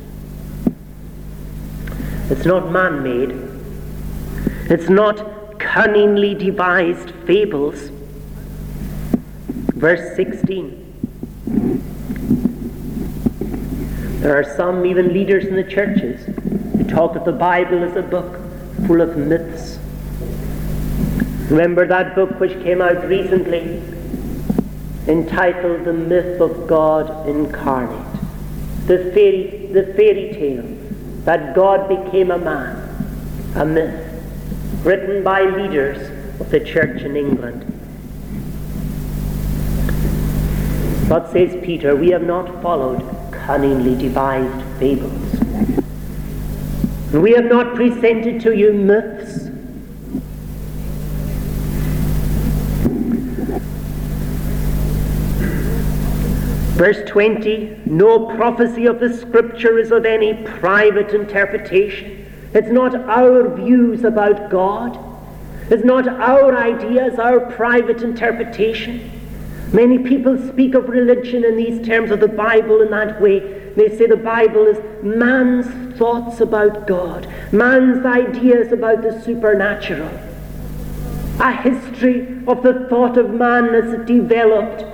It's 2.30 2.46
not 2.46 2.72
man 2.72 3.02
made. 3.02 3.32
It's 4.70 4.88
not 4.88 5.58
cunningly 5.58 6.34
devised 6.34 7.10
fables. 7.26 7.90
Verse 9.74 10.16
16. 10.16 10.80
There 14.20 14.38
are 14.38 14.44
some, 14.56 14.86
even 14.86 15.12
leaders 15.12 15.44
in 15.44 15.56
the 15.56 15.64
churches, 15.64 16.24
talk 16.90 17.14
of 17.16 17.24
the 17.24 17.32
Bible 17.32 17.84
as 17.84 17.96
a 17.96 18.02
book 18.02 18.36
full 18.86 19.00
of 19.00 19.16
myths. 19.16 19.78
Remember 21.50 21.86
that 21.86 22.14
book 22.14 22.38
which 22.40 22.52
came 22.62 22.82
out 22.82 23.06
recently, 23.06 23.82
entitled 25.06 25.84
The 25.84 25.92
Myth 25.92 26.40
of 26.40 26.66
God 26.66 27.28
Incarnate? 27.28 28.06
The 28.86 29.10
fairy, 29.14 29.70
the 29.72 29.94
fairy 29.94 30.32
tale 30.32 30.76
that 31.24 31.54
God 31.54 31.88
became 31.88 32.30
a 32.30 32.38
man, 32.38 33.52
a 33.54 33.64
myth 33.64 34.06
written 34.84 35.22
by 35.22 35.42
leaders 35.42 36.40
of 36.40 36.50
the 36.50 36.60
church 36.60 37.02
in 37.02 37.16
England. 37.16 37.66
But 41.08 41.30
says 41.32 41.62
Peter, 41.64 41.94
we 41.94 42.10
have 42.10 42.22
not 42.22 42.62
followed 42.62 43.02
cunningly 43.32 44.00
devised 44.00 44.64
fables. 44.78 45.29
We 47.12 47.32
have 47.32 47.46
not 47.46 47.74
presented 47.74 48.40
to 48.42 48.56
you 48.56 48.72
myths. 48.72 49.48
Verse 56.78 57.02
20 57.08 57.80
No 57.86 58.26
prophecy 58.36 58.86
of 58.86 59.00
the 59.00 59.12
Scripture 59.12 59.76
is 59.78 59.90
of 59.90 60.06
any 60.06 60.34
private 60.44 61.12
interpretation. 61.12 62.32
It's 62.54 62.70
not 62.70 62.94
our 62.94 63.56
views 63.56 64.04
about 64.04 64.48
God. 64.48 64.96
It's 65.68 65.84
not 65.84 66.06
our 66.06 66.56
ideas, 66.56 67.18
our 67.18 67.40
private 67.40 68.02
interpretation. 68.02 69.19
Many 69.72 69.98
people 69.98 70.36
speak 70.48 70.74
of 70.74 70.88
religion 70.88 71.44
in 71.44 71.56
these 71.56 71.86
terms 71.86 72.10
of 72.10 72.18
the 72.20 72.28
Bible 72.28 72.82
in 72.82 72.90
that 72.90 73.20
way. 73.20 73.38
They 73.76 73.96
say 73.96 74.06
the 74.06 74.16
Bible 74.16 74.66
is 74.66 74.78
man's 75.04 75.96
thoughts 75.96 76.40
about 76.40 76.88
God, 76.88 77.28
man's 77.52 78.04
ideas 78.04 78.72
about 78.72 79.02
the 79.02 79.20
supernatural, 79.22 80.10
a 81.40 81.52
history 81.52 82.42
of 82.48 82.62
the 82.64 82.86
thought 82.88 83.16
of 83.16 83.30
man 83.30 83.66
as 83.66 83.92
it 83.92 84.06
developed 84.06 84.84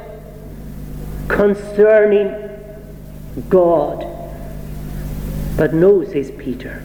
concerning 1.28 2.34
God. 3.48 4.04
But 5.56 5.72
no, 5.72 6.04
says 6.04 6.30
Peter, 6.32 6.82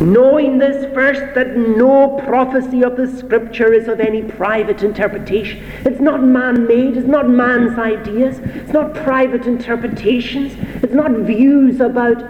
knowing 0.00 0.58
this 0.58 0.92
first, 0.92 1.34
that 1.34 1.56
no 1.56 2.20
prophecy 2.26 2.82
of 2.82 2.96
the 2.96 3.06
Scripture 3.16 3.72
is 3.72 3.88
of 3.88 4.00
any 4.00 4.22
private 4.22 4.82
interpretation. 4.82 5.62
It's 5.84 6.00
not 6.00 6.22
man 6.22 6.66
made, 6.66 6.96
it's 6.96 7.06
not 7.06 7.28
man's 7.28 7.78
ideas, 7.78 8.38
it's 8.40 8.72
not 8.72 8.94
private 8.94 9.46
interpretations, 9.46 10.52
it's 10.82 10.92
not 10.92 11.10
views 11.12 11.80
about, 11.80 12.22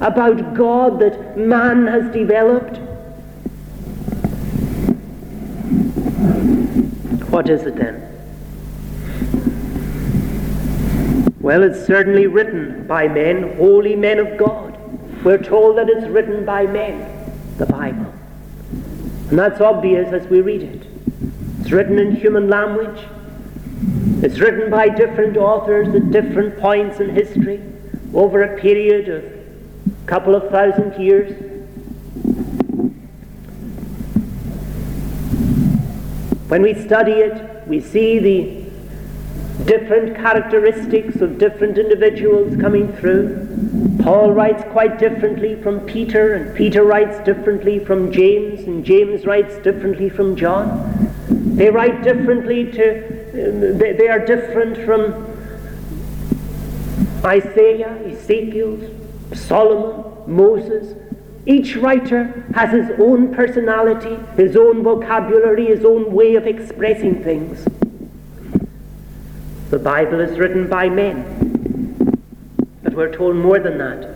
about 0.00 0.54
God 0.54 1.00
that 1.00 1.38
man 1.38 1.86
has 1.86 2.12
developed. 2.12 2.78
What 7.30 7.48
is 7.48 7.62
it 7.62 7.76
then? 7.76 8.02
Well, 11.40 11.62
it's 11.62 11.86
certainly 11.86 12.26
written 12.26 12.86
by 12.86 13.08
men, 13.08 13.56
holy 13.56 13.94
men 13.94 14.18
of 14.18 14.36
God. 14.36 14.75
We're 15.24 15.42
told 15.42 15.78
that 15.78 15.88
it's 15.88 16.06
written 16.06 16.44
by 16.44 16.66
men, 16.66 17.32
the 17.58 17.66
Bible. 17.66 18.12
And 19.30 19.38
that's 19.38 19.60
obvious 19.60 20.12
as 20.12 20.26
we 20.28 20.40
read 20.40 20.62
it. 20.62 20.86
It's 21.60 21.72
written 21.72 21.98
in 21.98 22.14
human 22.14 22.48
language. 22.48 23.00
It's 24.22 24.38
written 24.38 24.70
by 24.70 24.88
different 24.88 25.36
authors 25.36 25.94
at 25.94 26.10
different 26.10 26.58
points 26.58 27.00
in 27.00 27.10
history 27.10 27.60
over 28.14 28.42
a 28.42 28.60
period 28.60 29.08
of 29.08 29.24
a 29.24 30.06
couple 30.06 30.34
of 30.34 30.48
thousand 30.50 30.94
years. 31.02 31.32
When 36.48 36.62
we 36.62 36.74
study 36.74 37.12
it, 37.12 37.66
we 37.66 37.80
see 37.80 38.18
the 38.20 39.64
different 39.64 40.16
characteristics 40.16 41.16
of 41.20 41.38
different 41.38 41.76
individuals 41.76 42.56
coming 42.60 42.92
through. 42.98 43.45
Paul 44.02 44.32
writes 44.32 44.62
quite 44.70 44.98
differently 44.98 45.60
from 45.60 45.80
Peter, 45.80 46.34
and 46.34 46.54
Peter 46.54 46.84
writes 46.84 47.18
differently 47.24 47.78
from 47.78 48.12
James, 48.12 48.60
and 48.60 48.84
James 48.84 49.26
writes 49.26 49.56
differently 49.56 50.08
from 50.08 50.36
John. 50.36 51.12
They 51.28 51.70
write 51.70 52.04
differently 52.04 52.70
to, 52.72 52.98
um, 53.48 53.78
they, 53.78 53.94
they 53.94 54.08
are 54.08 54.24
different 54.24 54.76
from 54.84 55.26
Isaiah, 57.24 57.98
Ezekiel, 58.06 58.78
Solomon, 59.34 60.32
Moses. 60.32 60.94
Each 61.46 61.76
writer 61.76 62.44
has 62.54 62.70
his 62.72 62.90
own 63.00 63.34
personality, 63.34 64.18
his 64.36 64.56
own 64.56 64.82
vocabulary, 64.82 65.66
his 65.66 65.84
own 65.84 66.12
way 66.12 66.34
of 66.36 66.46
expressing 66.46 67.24
things. 67.24 67.66
The 69.70 69.78
Bible 69.80 70.20
is 70.20 70.38
written 70.38 70.68
by 70.68 70.88
men. 70.88 71.55
We're 72.96 73.12
told 73.14 73.36
more 73.36 73.58
than 73.58 73.76
that. 73.76 74.08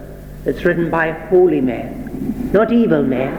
It's 0.47 0.65
written 0.65 0.89
by 0.91 1.11
holy 1.11 1.61
men. 1.61 2.51
not 2.51 2.73
evil 2.73 3.03
men, 3.03 3.39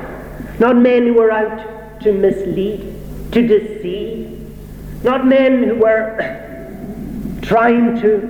not 0.60 0.78
men 0.78 1.08
who 1.08 1.16
were 1.16 1.32
out 1.32 2.02
to 2.02 2.14
mislead, 2.14 2.96
to 3.32 3.48
deceive, 3.48 5.04
not 5.04 5.26
men 5.26 5.64
who 5.64 5.76
were 5.76 7.40
trying 7.42 8.00
to 8.02 8.30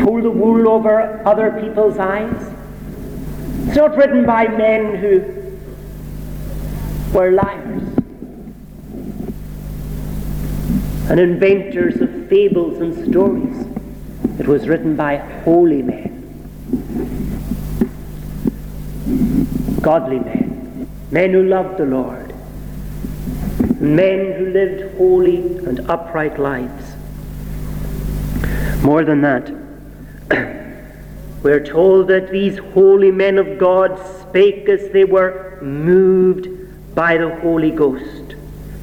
pull 0.00 0.20
the 0.20 0.30
wool 0.30 0.68
over 0.68 1.22
other 1.24 1.52
people's 1.60 1.96
eyes. 1.96 2.52
It's 3.68 3.76
not 3.76 3.96
written 3.96 4.26
by 4.26 4.48
men 4.48 4.96
who 4.96 5.22
were 7.16 7.30
liars 7.30 7.82
and 11.08 11.20
inventors 11.20 12.00
of 12.00 12.28
fables 12.28 12.80
and 12.80 13.08
stories. 13.08 13.67
It 14.38 14.46
was 14.46 14.68
written 14.68 14.94
by 14.94 15.16
holy 15.16 15.82
men, 15.82 16.14
godly 19.82 20.20
men, 20.20 20.88
men 21.10 21.32
who 21.32 21.42
loved 21.42 21.78
the 21.78 21.86
Lord, 21.86 22.32
men 23.80 24.32
who 24.38 24.46
lived 24.46 24.96
holy 24.96 25.38
and 25.66 25.80
upright 25.90 26.38
lives. 26.38 26.94
More 28.82 29.04
than 29.04 29.22
that, 29.22 29.50
we're 31.42 31.64
told 31.64 32.06
that 32.08 32.30
these 32.30 32.58
holy 32.58 33.10
men 33.10 33.38
of 33.38 33.58
God 33.58 33.98
spake 34.20 34.68
as 34.68 34.90
they 34.90 35.04
were 35.04 35.58
moved 35.60 36.48
by 36.94 37.16
the 37.16 37.34
Holy 37.40 37.72
Ghost. 37.72 38.36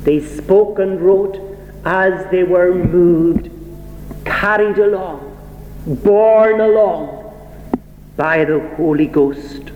They 0.04 0.20
spoke 0.20 0.80
and 0.80 1.00
wrote 1.00 1.40
as 1.86 2.30
they 2.30 2.44
were 2.44 2.74
moved, 2.74 3.50
carried 4.26 4.78
along, 4.78 5.25
borne 5.86 6.60
along 6.60 7.34
by 8.18 8.44
the 8.44 8.60
Holy 8.76 9.06
Ghost. 9.06 9.72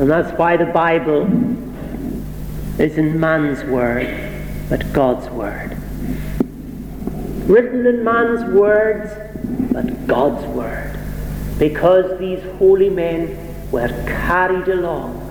And 0.00 0.08
that's 0.08 0.36
why 0.38 0.56
the 0.56 0.66
Bible 0.66 1.22
isn't 2.80 3.18
man's 3.18 3.64
word, 3.64 4.06
but 4.68 4.92
God's 4.92 5.28
word. 5.30 5.76
Written 7.48 7.84
in 7.84 8.04
man's 8.04 8.44
words, 8.52 9.10
but 9.72 10.06
God's 10.06 10.46
word. 10.46 10.96
Because 11.58 12.16
these 12.20 12.40
holy 12.58 12.90
men 12.90 13.70
were 13.72 13.88
carried 14.06 14.68
along, 14.68 15.24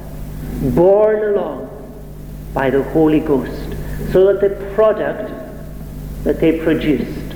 borne 0.75 1.33
along 1.33 1.69
by 2.53 2.69
the 2.69 2.83
Holy 2.83 3.21
Ghost, 3.21 3.75
so 4.11 4.33
that 4.33 4.41
the 4.41 4.73
product 4.73 5.31
that 6.27 6.41
they 6.41 6.59
produced 6.59 7.33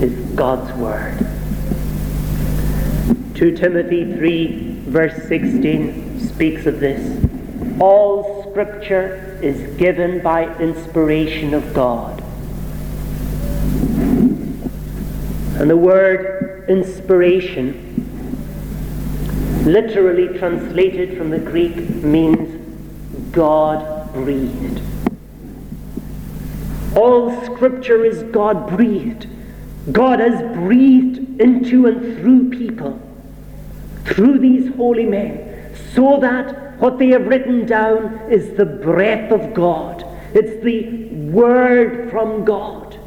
is 0.00 0.14
God's 0.34 0.72
Word. 0.78 1.18
2 3.34 3.54
Timothy 3.58 4.10
3, 4.10 4.84
verse 4.86 5.28
16 5.28 6.18
speaks 6.20 6.64
of 6.64 6.80
this. 6.80 7.22
All 7.78 8.50
Scripture 8.50 9.38
is 9.42 9.76
given 9.76 10.22
by 10.22 10.46
inspiration 10.60 11.52
of 11.52 11.74
God. 11.74 12.22
And 15.60 15.68
the 15.68 15.76
word 15.76 16.64
inspiration, 16.70 18.00
literally 19.66 20.38
translated 20.38 21.18
from 21.18 21.28
the 21.28 21.38
Greek, 21.38 21.76
means 21.76 22.48
God 23.30 24.10
breathed. 24.14 24.80
All 26.96 27.30
scripture 27.44 28.04
is 28.04 28.22
God 28.24 28.68
breathed. 28.68 29.26
God 29.92 30.20
has 30.20 30.40
breathed 30.56 31.40
into 31.40 31.86
and 31.86 32.18
through 32.18 32.50
people, 32.50 33.00
through 34.04 34.38
these 34.38 34.74
holy 34.74 35.04
men, 35.04 35.74
so 35.94 36.18
that 36.20 36.78
what 36.80 36.98
they 36.98 37.08
have 37.08 37.26
written 37.26 37.66
down 37.66 38.18
is 38.30 38.56
the 38.56 38.64
breath 38.64 39.30
of 39.32 39.54
God. 39.54 40.04
It's 40.34 40.62
the 40.64 41.06
word 41.30 42.10
from 42.10 42.44
God. 42.44 42.98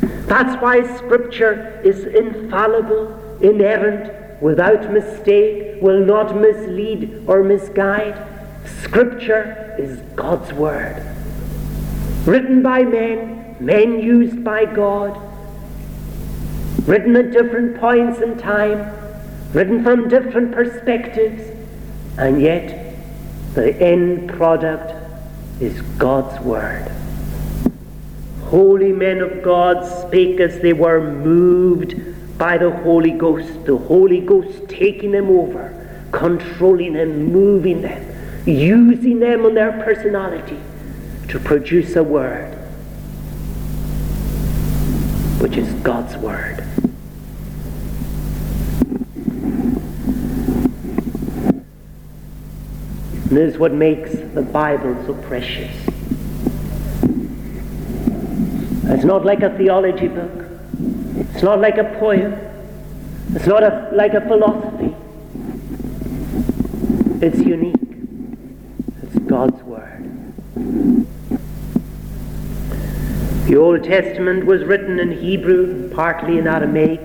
That's 0.00 0.60
why 0.62 0.82
Scripture 0.96 1.80
is 1.84 2.04
infallible, 2.04 3.38
inerrant, 3.40 4.42
without 4.42 4.92
mistake, 4.92 5.80
will 5.80 6.04
not 6.04 6.36
mislead 6.36 7.24
or 7.26 7.44
misguide. 7.44 8.20
Scripture 8.82 9.76
is 9.78 10.00
God's 10.16 10.52
Word. 10.52 11.13
Written 12.26 12.62
by 12.62 12.82
men, 12.82 13.56
men 13.60 14.00
used 14.00 14.42
by 14.42 14.64
God, 14.64 15.20
written 16.86 17.16
at 17.16 17.32
different 17.32 17.78
points 17.78 18.20
in 18.20 18.38
time, 18.38 18.94
written 19.52 19.82
from 19.84 20.08
different 20.08 20.52
perspectives, 20.52 21.42
and 22.16 22.40
yet 22.40 22.96
the 23.54 23.76
end 23.80 24.30
product 24.30 24.94
is 25.60 25.80
God's 25.98 26.42
Word. 26.42 26.90
Holy 28.44 28.92
men 28.92 29.20
of 29.20 29.42
God 29.42 29.84
spake 29.84 30.40
as 30.40 30.60
they 30.60 30.72
were 30.72 31.12
moved 31.12 31.94
by 32.38 32.56
the 32.56 32.70
Holy 32.70 33.10
Ghost, 33.10 33.66
the 33.66 33.76
Holy 33.76 34.20
Ghost 34.20 34.68
taking 34.68 35.12
them 35.12 35.28
over, 35.28 35.72
controlling 36.10 36.94
them, 36.94 37.32
moving 37.32 37.82
them 37.82 38.14
using 38.46 39.20
them 39.20 39.46
and 39.46 39.56
their 39.56 39.72
personality 39.82 40.58
to 41.28 41.38
produce 41.38 41.96
a 41.96 42.02
word, 42.02 42.54
which 45.40 45.56
is 45.56 45.72
God's 45.82 46.16
word. 46.16 46.60
And 53.28 53.38
this 53.38 53.54
is 53.54 53.58
what 53.58 53.72
makes 53.72 54.12
the 54.12 54.42
Bible 54.42 54.96
so 55.06 55.14
precious. 55.14 55.74
It's 58.86 59.04
not 59.04 59.24
like 59.24 59.42
a 59.42 59.56
theology 59.56 60.08
book. 60.08 60.46
It's 61.34 61.42
not 61.42 61.60
like 61.60 61.78
a 61.78 61.84
poem. 61.98 62.34
It's 63.34 63.46
not 63.46 63.62
a, 63.62 63.90
like 63.92 64.14
a 64.14 64.20
philosophy. 64.20 64.94
It's 67.20 67.38
unique. 67.38 67.84
God's 69.26 69.62
Word. 69.62 70.04
The 73.54 73.60
Old 73.60 73.84
Testament 73.84 74.46
was 74.46 74.64
written 74.64 74.98
in 74.98 75.12
Hebrew, 75.12 75.88
partly 75.90 76.38
in 76.38 76.48
Aramaic. 76.48 77.04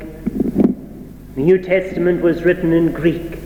The 1.36 1.42
New 1.42 1.60
Testament 1.60 2.24
was 2.24 2.44
written 2.44 2.74
in 2.74 2.92
Greek. 2.92 3.38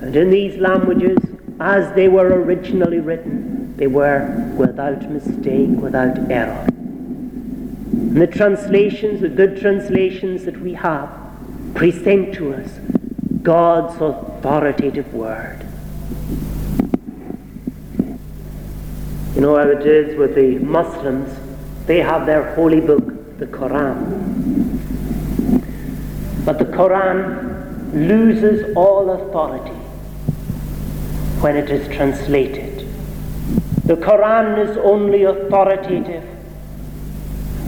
And 0.00 0.14
in 0.14 0.30
these 0.30 0.56
languages, 0.60 1.18
as 1.58 1.92
they 1.96 2.06
were 2.06 2.40
originally 2.40 3.00
written, 3.00 3.76
they 3.76 3.88
were 3.88 4.28
without 4.56 5.10
mistake, 5.10 5.70
without 5.70 6.30
error. 6.30 6.64
And 6.68 8.22
the 8.22 8.28
translations, 8.28 9.22
the 9.22 9.28
good 9.28 9.58
translations 9.60 10.44
that 10.44 10.60
we 10.60 10.74
have, 10.74 11.10
present 11.74 12.32
to 12.34 12.54
us 12.54 12.78
God's 13.42 14.00
authoritative 14.00 15.12
word. 15.12 15.65
You 19.36 19.42
know 19.42 19.54
how 19.54 19.68
it 19.68 19.86
is 19.86 20.16
with 20.16 20.34
the 20.34 20.58
Muslims, 20.60 21.30
they 21.84 21.98
have 21.98 22.24
their 22.24 22.54
holy 22.54 22.80
book, 22.80 23.38
the 23.38 23.44
Quran. 23.44 24.00
But 26.46 26.58
the 26.58 26.64
Quran 26.64 27.92
loses 27.92 28.74
all 28.74 29.10
authority 29.10 29.76
when 31.42 31.54
it 31.54 31.68
is 31.68 31.86
translated. 31.94 32.88
The 33.84 33.96
Quran 33.96 34.70
is 34.70 34.78
only 34.78 35.24
authoritative 35.24 36.24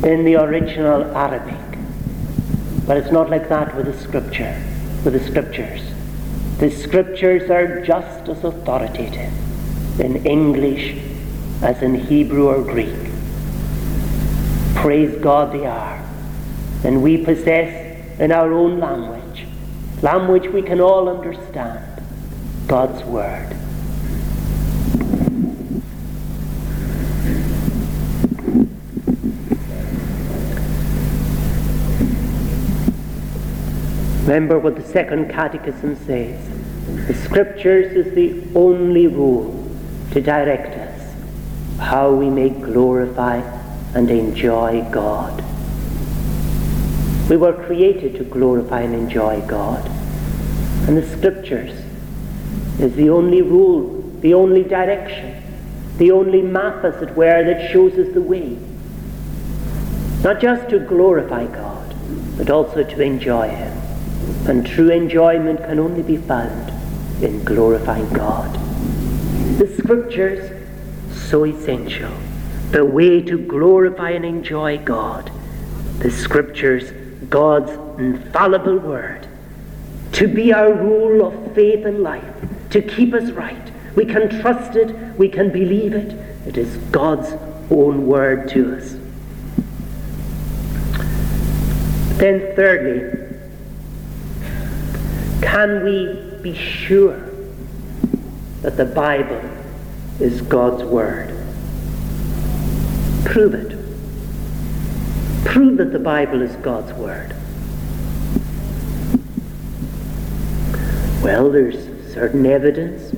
in 0.05 0.25
the 0.25 0.37
original 0.37 1.05
Arabic. 1.15 1.79
But 2.87 2.97
it's 2.97 3.13
not 3.13 3.29
like 3.29 3.51
that 3.51 3.77
with 3.77 3.85
the 3.85 3.99
scripture, 4.01 4.59
with 5.05 5.13
the 5.13 5.21
scriptures. 5.21 5.83
The 6.61 6.71
scriptures 6.71 7.51
are 7.51 7.85
just 7.85 8.27
as 8.31 8.43
authoritative 8.43 10.01
in 10.01 10.25
English 10.25 11.18
as 11.63 11.83
in 11.83 11.95
Hebrew 11.95 12.49
or 12.49 12.63
Greek. 12.63 12.95
Praise 14.77 15.21
God 15.21 15.53
they 15.53 15.67
are. 15.67 16.05
And 16.85 17.03
we 17.03 17.25
possess 17.25 18.21
in 18.21 18.31
our 18.31 18.53
own 18.53 18.79
language, 18.79 19.47
language 20.03 20.47
we 20.49 20.63
can 20.63 20.81
all 20.81 21.09
understand, 21.09 22.03
God's 22.69 23.03
Word. 23.05 23.57
Remember 34.29 34.59
what 34.59 34.77
the 34.77 34.85
Second 34.85 35.31
Catechism 35.31 35.97
says. 36.05 36.39
The 37.09 37.15
Scriptures 37.15 37.97
is 37.97 38.15
the 38.15 38.45
only 38.55 39.07
rule 39.07 39.67
to 40.13 40.21
direct 40.21 40.78
how 41.79 42.13
we 42.13 42.29
may 42.29 42.51
glorify 42.51 43.37
and 43.95 44.11
enjoy 44.11 44.87
God. 44.91 45.45
We 47.31 47.37
were 47.37 47.53
created 47.53 48.15
to 48.17 48.25
glorify 48.25 48.83
and 48.83 48.95
enjoy 48.95 49.41
God. 49.47 49.87
And 50.89 50.97
the 50.97 51.07
Scriptures 51.07 51.79
is 52.79 52.95
the 52.95 53.11
only 53.11 53.43
rule, 53.43 54.03
the 54.21 54.35
only 54.35 54.65
direction, 54.65 55.43
the 55.99 56.11
only 56.11 56.43
map, 56.43 56.85
as 56.85 57.03
it 57.03 57.15
were, 57.17 57.45
that 57.45 57.71
shows 57.71 57.93
us 57.95 58.13
the 58.15 58.23
way. 58.23 58.57
Not 60.23 60.41
just 60.41 60.71
to 60.71 60.79
glorify 60.79 61.47
God, 61.47 61.95
but 62.37 62.51
also 62.51 62.83
to 62.83 63.03
enjoy 63.03 63.49
Him. 63.49 63.77
And 64.49 64.67
true 64.67 64.91
enjoyment 64.91 65.61
can 65.61 65.79
only 65.79 66.03
be 66.03 66.17
found 66.17 66.73
in 67.23 67.45
glorifying 67.45 68.09
God. 68.11 68.55
The 69.59 69.69
Scriptures, 69.77 70.58
so 71.29 71.45
essential. 71.45 72.13
The 72.71 72.85
way 72.85 73.21
to 73.23 73.39
glorify 73.39 74.11
and 74.11 74.25
enjoy 74.25 74.79
God. 74.79 75.31
The 75.99 76.11
Scriptures, 76.11 76.91
God's 77.29 77.73
infallible 77.99 78.79
Word. 78.79 79.27
To 80.13 80.29
be 80.29 80.53
our 80.53 80.73
rule 80.73 81.27
of 81.27 81.55
faith 81.55 81.85
and 81.85 82.03
life. 82.03 82.25
To 82.71 82.83
keep 82.83 83.15
us 83.15 83.31
right. 83.33 83.73
We 83.95 84.05
can 84.05 84.41
trust 84.41 84.77
it. 84.77 84.95
We 85.19 85.29
can 85.29 85.53
believe 85.53 85.95
it. 85.95 86.13
It 86.47 86.57
is 86.57 86.77
God's 86.93 87.33
own 87.71 88.07
Word 88.07 88.49
to 88.51 88.77
us. 88.77 88.97
Then, 92.19 92.55
thirdly, 92.57 93.37
can 95.41 95.85
we 95.85 96.41
be 96.43 96.55
sure 96.55 97.29
that 98.63 98.77
the 98.77 98.85
Bible 98.85 99.58
is 100.21 100.41
God's 100.43 100.85
Word? 100.85 101.29
Prove 103.25 103.55
it. 103.55 103.71
Prove 105.45 105.77
that 105.79 105.93
the 105.93 105.99
Bible 105.99 106.43
is 106.43 106.55
God's 106.57 106.93
Word. 106.95 107.35
Well, 111.23 111.51
there's 111.51 112.13
certain 112.13 112.47
evidence, 112.47 113.15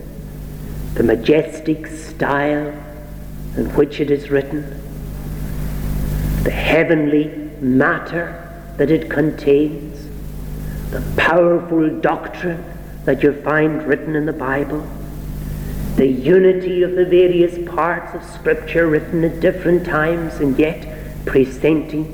the 0.94 1.02
majestic 1.02 1.86
style 1.86 2.68
in 3.56 3.74
which 3.74 4.00
it 4.00 4.10
is 4.10 4.30
written, 4.30 4.62
the 6.44 6.50
heavenly 6.50 7.28
matter 7.60 8.46
that 8.76 8.90
it 8.90 9.10
contains, 9.10 10.06
the 10.90 11.02
powerful 11.16 11.88
doctrine 12.00 12.64
that 13.04 13.22
you 13.22 13.32
find 13.42 13.82
written 13.84 14.16
in 14.16 14.26
the 14.26 14.32
Bible, 14.32 14.86
the 15.96 16.06
unity 16.06 16.82
of 16.82 16.92
the 16.92 17.04
various 17.04 17.58
parts 17.68 18.14
of 18.14 18.24
Scripture 18.24 18.86
written 18.86 19.24
at 19.24 19.40
different 19.40 19.84
times 19.84 20.34
and 20.36 20.58
yet 20.58 20.86
presenting 21.26 22.04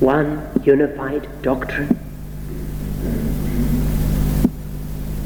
one 0.00 0.50
unified 0.64 1.28
doctrine. 1.42 1.98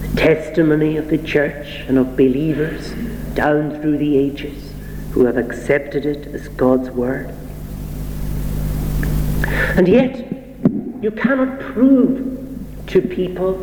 The 0.03 0.17
testimony 0.17 0.97
of 0.97 1.09
the 1.09 1.19
church 1.19 1.85
and 1.89 1.99
of 1.99 2.17
believers 2.17 2.93
down 3.35 3.81
through 3.81 3.99
the 3.99 4.19
ages 4.19 4.73
who 5.13 5.27
have 5.27 5.37
accepted 5.37 6.05
it 6.05 6.27
as 6.35 6.49
God's 6.49 6.91
Word. 6.91 7.35
And 9.77 9.89
yet, 9.89 10.17
you 11.03 11.11
cannot 11.11 11.61
prove 11.61 12.57
to 12.87 13.03
people, 13.03 13.55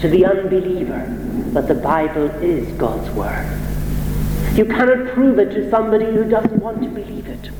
to 0.00 0.08
the 0.08 0.24
unbeliever, 0.24 1.04
that 1.52 1.68
the 1.68 1.74
Bible 1.74 2.30
is 2.42 2.66
God's 2.78 3.10
Word. 3.10 3.46
You 4.54 4.64
cannot 4.64 5.08
prove 5.14 5.38
it 5.38 5.50
to 5.50 5.70
somebody 5.70 6.06
who 6.06 6.28
doesn't 6.28 6.60
want 6.60 6.82
to 6.82 6.88
believe 6.88 7.26
it. 7.26 7.50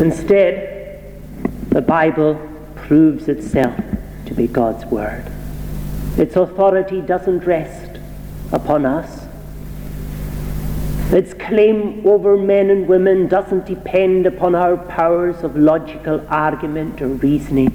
Instead, 0.00 1.02
the 1.70 1.80
Bible 1.82 2.40
proves 2.74 3.28
itself 3.28 3.74
to 4.26 4.34
be 4.34 4.46
God's 4.46 4.84
Word. 4.86 5.30
Its 6.16 6.36
authority 6.36 7.00
doesn't 7.00 7.40
rest 7.40 7.98
upon 8.52 8.86
us, 8.86 9.25
claim 11.46 12.04
over 12.06 12.36
men 12.36 12.70
and 12.70 12.88
women 12.88 13.28
doesn't 13.28 13.66
depend 13.66 14.26
upon 14.26 14.54
our 14.54 14.76
powers 14.76 15.44
of 15.44 15.56
logical 15.56 16.26
argument 16.28 17.00
or 17.00 17.08
reasoning. 17.08 17.70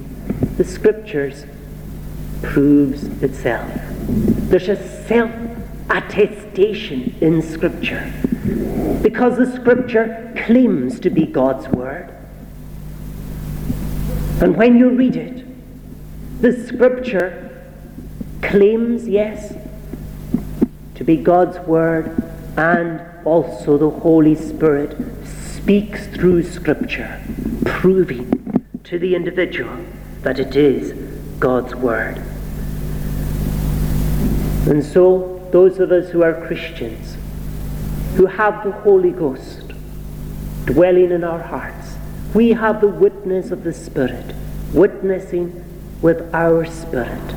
The 0.58 0.64
Scriptures 0.66 1.46
proves 2.42 3.04
itself. 3.24 3.72
There's 4.50 4.68
a 4.68 5.06
self 5.06 5.32
attestation 5.90 7.16
in 7.22 7.42
Scripture 7.42 8.12
because 9.02 9.38
the 9.38 9.52
Scripture 9.56 10.34
claims 10.46 11.00
to 11.00 11.10
be 11.10 11.26
God's 11.26 11.68
Word. 11.70 12.14
And 14.42 14.58
when 14.58 14.78
you 14.78 14.90
read 14.90 15.16
it, 15.16 15.46
the 16.42 16.52
Scripture 16.68 17.64
claims, 18.42 19.08
yes, 19.08 19.56
to 20.96 21.04
be 21.04 21.16
God's 21.16 21.60
Word 21.60 22.22
and 22.58 23.11
also 23.26 23.78
the 23.78 23.90
Holy 23.90 24.36
Spirit 24.36 24.98
speaks 25.26 26.08
through 26.08 26.44
Scripture, 26.44 27.22
proving 27.66 28.66
to 28.84 28.98
the 28.98 29.16
individual 29.16 29.78
that 30.22 30.40
it 30.40 30.56
is 30.56 30.94
God's 31.40 31.76
Word. 31.76 32.18
And 34.68 34.84
so, 34.84 35.48
those 35.52 35.80
of 35.80 35.92
us 35.92 36.10
who 36.10 36.24
are 36.24 36.46
Christians, 36.46 37.18
who 38.16 38.26
have 38.26 38.64
the 38.64 38.72
Holy 38.72 39.12
Ghost 39.12 39.74
dwelling 40.66 41.12
in 41.12 41.24
our 41.24 41.42
hearts, 41.42 41.96
we 42.34 42.52
have 42.52 42.82
the 42.82 42.88
witness 42.88 43.52
of 43.52 43.64
the 43.64 43.74
Spirit, 43.74 44.36
witnessing 44.74 45.64
with 46.02 46.34
our 46.34 46.66
spirit. 46.66 47.36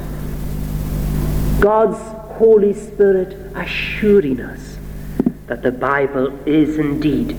God's 1.61 1.99
Holy 2.37 2.73
Spirit 2.75 3.37
assuring 3.55 4.41
us 4.41 4.74
that 5.47 5.63
the 5.63 5.73
Bible 5.73 6.39
is 6.47 6.79
indeed 6.79 7.37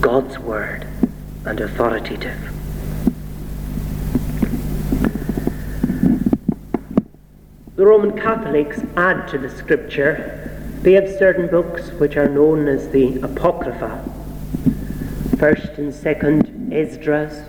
God's 0.00 0.38
Word 0.38 0.86
and 1.46 1.60
authoritative. 1.60 2.38
The 7.76 7.86
Roman 7.86 8.14
Catholics 8.14 8.82
add 8.96 9.26
to 9.28 9.38
the 9.38 9.48
Scripture. 9.48 10.36
They 10.82 10.92
have 10.92 11.08
certain 11.08 11.46
books 11.46 11.90
which 11.92 12.16
are 12.18 12.28
known 12.28 12.68
as 12.68 12.90
the 12.90 13.18
Apocrypha. 13.22 14.04
First 15.38 15.78
and 15.78 15.94
Second 15.94 16.70
Esdras, 16.70 17.42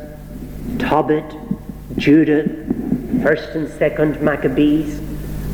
Tobit, 0.79 1.35
Judith, 1.97 2.49
First 3.21 3.49
and 3.49 3.69
Second 3.69 4.21
Maccabees, 4.21 4.99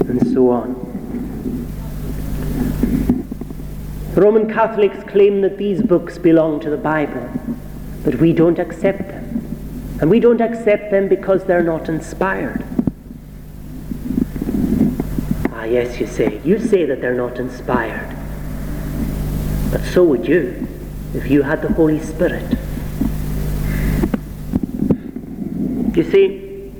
and 0.01 0.25
so 0.31 0.51
on. 0.51 0.76
Roman 4.17 4.51
Catholics 4.51 5.03
claim 5.03 5.41
that 5.41 5.59
these 5.59 5.83
books 5.83 6.17
belong 6.17 6.59
to 6.61 6.71
the 6.71 6.77
Bible, 6.77 7.29
but 8.03 8.15
we 8.15 8.33
don't 8.33 8.57
accept 8.57 9.09
them. 9.09 9.97
And 10.01 10.09
we 10.09 10.19
don't 10.19 10.41
accept 10.41 10.89
them 10.89 11.07
because 11.07 11.45
they're 11.45 11.61
not 11.61 11.87
inspired. 11.87 12.65
Ah, 15.51 15.65
yes, 15.65 15.99
you 15.99 16.07
say. 16.07 16.41
You 16.43 16.57
say 16.57 16.83
that 16.85 16.99
they're 16.99 17.13
not 17.13 17.37
inspired. 17.37 18.17
But 19.71 19.83
so 19.83 20.03
would 20.05 20.27
you 20.27 20.67
if 21.13 21.29
you 21.29 21.43
had 21.43 21.61
the 21.61 21.71
Holy 21.73 21.99
Spirit. 21.99 22.57
You 25.95 26.03
see, 26.03 26.71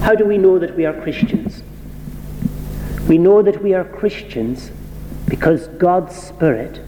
how 0.00 0.14
do 0.14 0.26
we 0.26 0.36
know 0.36 0.58
that 0.58 0.76
we 0.76 0.84
are 0.84 1.00
Christians? 1.00 1.62
We 3.08 3.16
know 3.16 3.40
that 3.40 3.62
we 3.62 3.72
are 3.72 3.84
Christians 3.84 4.70
because 5.26 5.68
God's 5.68 6.14
Spirit 6.14 6.80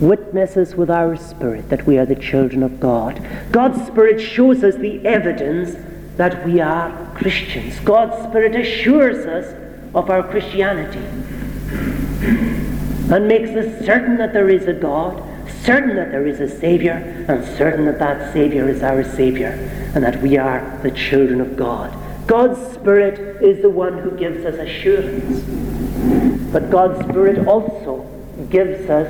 witnesses 0.00 0.74
with 0.74 0.90
our 0.90 1.16
spirit 1.16 1.68
that 1.68 1.86
we 1.86 1.98
are 1.98 2.06
the 2.06 2.14
children 2.14 2.62
of 2.62 2.78
God. 2.80 3.24
God's 3.50 3.84
Spirit 3.86 4.20
shows 4.20 4.62
us 4.64 4.76
the 4.76 5.04
evidence 5.06 5.76
that 6.16 6.44
we 6.44 6.60
are 6.60 7.12
Christians. 7.14 7.78
God's 7.80 8.22
Spirit 8.28 8.54
assures 8.54 9.26
us 9.26 9.54
of 9.94 10.10
our 10.10 10.22
Christianity 10.22 11.04
and 13.12 13.28
makes 13.28 13.50
us 13.50 13.84
certain 13.84 14.16
that 14.16 14.32
there 14.32 14.48
is 14.48 14.66
a 14.66 14.72
God, 14.72 15.22
certain 15.62 15.96
that 15.96 16.10
there 16.10 16.26
is 16.26 16.40
a 16.40 16.48
Savior, 16.48 17.24
and 17.28 17.44
certain 17.56 17.84
that 17.86 17.98
that 17.98 18.32
Savior 18.32 18.68
is 18.68 18.82
our 18.82 19.04
Savior, 19.04 19.50
and 19.94 20.02
that 20.02 20.22
we 20.22 20.36
are 20.36 20.78
the 20.82 20.90
children 20.90 21.40
of 21.40 21.56
God. 21.56 21.94
God's 22.26 22.74
Spirit 22.74 23.42
is 23.42 23.60
the 23.62 23.70
one 23.70 23.98
who 23.98 24.12
gives 24.12 24.44
us 24.44 24.54
assurance. 24.54 25.71
But 26.52 26.70
God's 26.70 27.02
Spirit 27.08 27.46
also 27.48 28.06
gives 28.50 28.88
us 28.90 29.08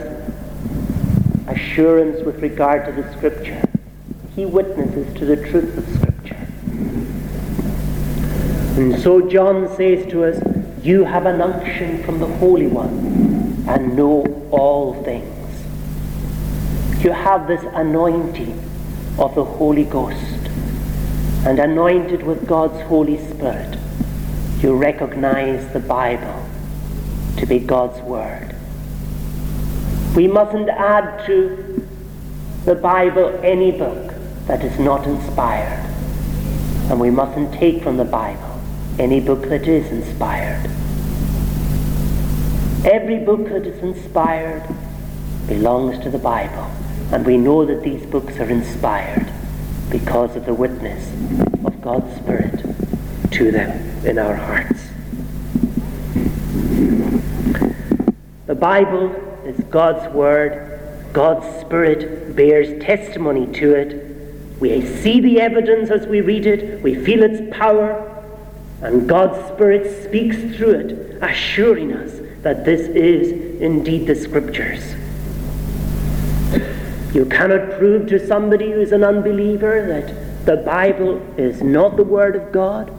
assurance 1.48 2.24
with 2.24 2.40
regard 2.40 2.87
to 2.87 2.92
the 3.02 3.12
Scripture. 3.16 3.61
He 4.37 4.46
witnesses 4.46 5.12
to 5.18 5.26
the 5.26 5.37
truth 5.37 5.76
of 5.76 5.85
Scripture. 5.96 6.46
And 8.81 9.02
so 9.02 9.28
John 9.28 9.68
says 9.76 10.09
to 10.12 10.24
us, 10.24 10.40
You 10.85 11.02
have 11.05 11.26
an 11.26 11.40
unction 11.40 12.02
from 12.05 12.20
the 12.20 12.26
Holy 12.26 12.68
One. 12.68 13.12
and 13.68 13.96
know 13.96 14.24
all 14.50 15.02
things. 15.05 15.28
You 17.05 17.12
have 17.12 17.46
this 17.46 17.62
anointing 17.74 18.59
of 19.18 19.35
the 19.35 19.44
Holy 19.44 19.85
Ghost 19.85 20.16
and 21.44 21.59
anointed 21.59 22.22
with 22.22 22.46
God's 22.46 22.81
Holy 22.83 23.18
Spirit, 23.31 23.78
you 24.61 24.74
recognize 24.76 25.72
the 25.72 25.81
Bible 25.81 26.41
to 27.37 27.47
be 27.47 27.59
God's 27.59 28.01
Word. 28.03 28.55
We 30.14 30.29
mustn't 30.29 30.68
add 30.68 31.27
to 31.27 31.88
the 32.64 32.75
Bible 32.75 33.29
any 33.42 33.73
book 33.73 34.12
that 34.47 34.62
is 34.62 34.79
not 34.79 35.07
inspired. 35.07 35.88
And 36.90 37.01
we 37.01 37.11
mustn't 37.11 37.55
take 37.55 37.83
from 37.83 37.97
the 37.97 38.05
Bible 38.05 38.61
any 38.99 39.21
book 39.21 39.42
that 39.49 39.66
is 39.66 39.90
inspired. 39.90 40.66
Every 42.85 43.18
book 43.21 43.49
that 43.49 43.66
is 43.66 43.79
inspired 43.83 44.68
belongs 45.47 45.99
to 46.01 46.11
the 46.11 46.18
Bible. 46.18 46.71
And 47.12 47.25
we 47.25 47.37
know 47.37 47.64
that 47.64 47.83
these 47.83 48.05
books 48.07 48.37
are 48.38 48.49
inspired 48.49 49.33
because 49.90 50.37
of 50.37 50.47
the 50.47 50.55
witness 50.55 51.11
of 51.64 51.81
God's 51.81 52.14
Spirit 52.16 52.64
to 53.33 53.51
them 53.51 54.07
in 54.07 54.18
our 54.18 54.35
hearts. 54.35 54.91
The 58.47 58.55
Bible 58.55 59.11
is 59.45 59.59
God's 59.71 60.12
Word. 60.12 60.81
God's 61.12 61.61
Spirit 61.61 62.35
bears 62.35 62.83
testimony 62.83 63.47
to 63.59 63.75
it. 63.75 64.61
We 64.61 64.85
see 64.87 65.21
the 65.21 65.40
evidence 65.40 65.90
as 65.90 66.07
we 66.07 66.21
read 66.21 66.47
it. 66.47 66.83
We 66.83 66.95
feel 66.95 67.23
its 67.23 67.57
power. 67.57 68.09
And 68.81 69.09
God's 69.09 69.38
Spirit 69.53 70.05
speaks 70.05 70.37
through 70.57 70.71
it, 70.71 71.23
assuring 71.23 71.92
us 71.92 72.21
that 72.42 72.64
this 72.64 72.83
is 72.88 73.61
indeed 73.61 74.07
the 74.07 74.14
Scriptures. 74.14 74.95
You 77.14 77.27
cannot 77.27 77.79
prove 77.79 78.07
to 78.09 78.27
somebody 78.27 78.73
who 78.73 78.81
is 78.81 78.92
an 78.92 79.05
unbeliever 79.05 79.87
that 79.87 80.47
the 80.47 80.57
Bible 80.57 81.21
is 81.38 81.62
not 81.62 81.97
the 81.97 82.05
Word 82.05 82.37
of 82.37 82.53
God, 82.53 82.90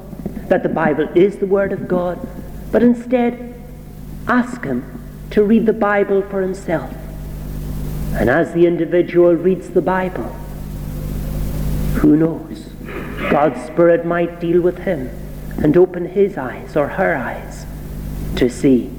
that 0.49 0.63
the 0.63 0.69
Bible 0.69 1.09
is 1.15 1.37
the 1.37 1.47
Word 1.47 1.73
of 1.73 1.87
God, 1.87 2.25
but 2.71 2.81
instead 2.81 3.52
ask 4.27 4.63
him 4.63 5.01
to 5.31 5.43
read 5.43 5.65
the 5.65 5.73
Bible 5.73 6.21
for 6.21 6.41
himself. 6.41 6.93
And 8.13 8.29
as 8.29 8.53
the 8.53 8.67
individual 8.67 9.33
reads 9.33 9.69
the 9.69 9.81
Bible, 9.81 10.29
who 11.95 12.15
knows? 12.15 12.69
God's 13.29 13.65
Spirit 13.65 14.05
might 14.05 14.39
deal 14.39 14.61
with 14.61 14.79
him 14.79 15.09
and 15.57 15.75
open 15.75 16.05
his 16.05 16.37
eyes 16.37 16.75
or 16.75 16.89
her 16.89 17.15
eyes 17.15 17.65
to 18.35 18.49
see 18.49 18.91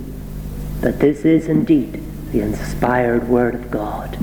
that 0.81 0.99
this 0.99 1.25
is 1.25 1.47
indeed 1.47 2.03
the 2.33 2.41
inspired 2.41 3.29
Word 3.29 3.55
of 3.55 3.71
God. 3.71 4.19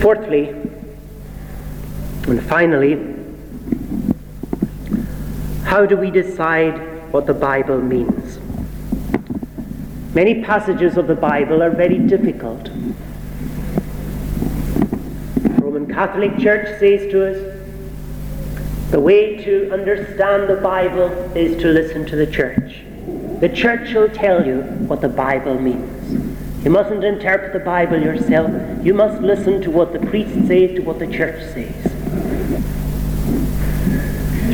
Fourthly, 0.00 0.48
and 2.26 2.42
finally, 2.44 3.19
how 5.64 5.86
do 5.86 5.96
we 5.96 6.10
decide 6.10 7.12
what 7.12 7.26
the 7.26 7.34
Bible 7.34 7.80
means? 7.80 8.38
Many 10.14 10.42
passages 10.42 10.96
of 10.96 11.06
the 11.06 11.14
Bible 11.14 11.62
are 11.62 11.70
very 11.70 11.98
difficult. 11.98 12.64
The 15.34 15.60
Roman 15.60 15.86
Catholic 15.86 16.36
Church 16.38 16.80
says 16.80 17.10
to 17.12 17.30
us, 17.30 17.56
the 18.90 18.98
way 18.98 19.36
to 19.44 19.70
understand 19.72 20.48
the 20.48 20.56
Bible 20.56 21.06
is 21.36 21.62
to 21.62 21.68
listen 21.68 22.04
to 22.06 22.16
the 22.16 22.26
church. 22.26 22.82
The 23.40 23.48
church 23.48 23.94
will 23.94 24.08
tell 24.08 24.44
you 24.44 24.62
what 24.88 25.00
the 25.00 25.08
Bible 25.08 25.60
means. 25.60 26.64
You 26.64 26.70
mustn't 26.70 27.04
interpret 27.04 27.52
the 27.52 27.60
Bible 27.60 28.02
yourself. 28.02 28.50
You 28.84 28.92
must 28.92 29.22
listen 29.22 29.62
to 29.62 29.70
what 29.70 29.92
the 29.92 30.00
priest 30.00 30.34
says, 30.48 30.74
to 30.74 30.80
what 30.80 30.98
the 30.98 31.06
church 31.06 31.40
says. 31.54 31.99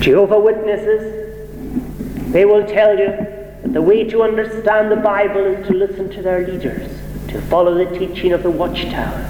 Jehovah 0.00 0.38
Witnesses, 0.38 2.32
they 2.32 2.44
will 2.44 2.66
tell 2.66 2.98
you 2.98 3.06
that 3.06 3.72
the 3.72 3.82
way 3.82 4.04
to 4.04 4.22
understand 4.22 4.90
the 4.90 4.96
Bible 4.96 5.44
is 5.44 5.66
to 5.66 5.74
listen 5.74 6.10
to 6.10 6.22
their 6.22 6.46
leaders, 6.46 6.90
to 7.28 7.40
follow 7.42 7.74
the 7.74 7.98
teaching 7.98 8.32
of 8.32 8.42
the 8.42 8.50
watchtower. 8.50 9.26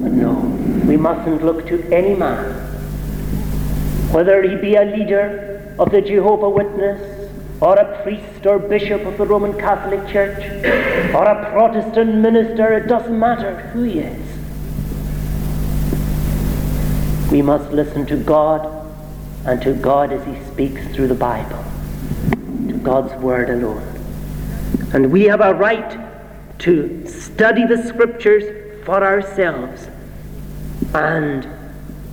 But 0.00 0.12
no, 0.12 0.32
we 0.86 0.96
mustn't 0.96 1.44
look 1.44 1.66
to 1.68 1.82
any 1.92 2.14
man, 2.14 2.54
whether 4.12 4.42
he 4.42 4.56
be 4.56 4.74
a 4.76 4.84
leader 4.84 5.74
of 5.78 5.90
the 5.90 6.00
Jehovah 6.02 6.50
Witness 6.50 7.18
or 7.60 7.76
a 7.76 8.02
priest 8.02 8.46
or 8.46 8.58
bishop 8.58 9.04
of 9.04 9.18
the 9.18 9.26
Roman 9.26 9.52
Catholic 9.58 10.08
Church, 10.10 10.42
or 11.14 11.24
a 11.24 11.50
Protestant 11.52 12.14
minister, 12.14 12.72
it 12.72 12.86
doesn't 12.86 13.18
matter 13.18 13.56
who 13.72 13.82
he 13.82 13.98
is. 14.00 14.39
We 17.30 17.42
must 17.42 17.70
listen 17.70 18.06
to 18.06 18.16
God 18.16 18.66
and 19.46 19.62
to 19.62 19.72
God 19.72 20.12
as 20.12 20.24
he 20.26 20.44
speaks 20.50 20.84
through 20.94 21.06
the 21.06 21.14
Bible, 21.14 21.64
to 22.66 22.78
God's 22.82 23.12
word 23.22 23.50
alone. 23.50 23.82
And 24.92 25.12
we 25.12 25.24
have 25.24 25.40
a 25.40 25.54
right 25.54 25.98
to 26.60 27.06
study 27.06 27.66
the 27.66 27.86
scriptures 27.86 28.84
for 28.84 29.04
ourselves 29.04 29.86
and 30.92 31.46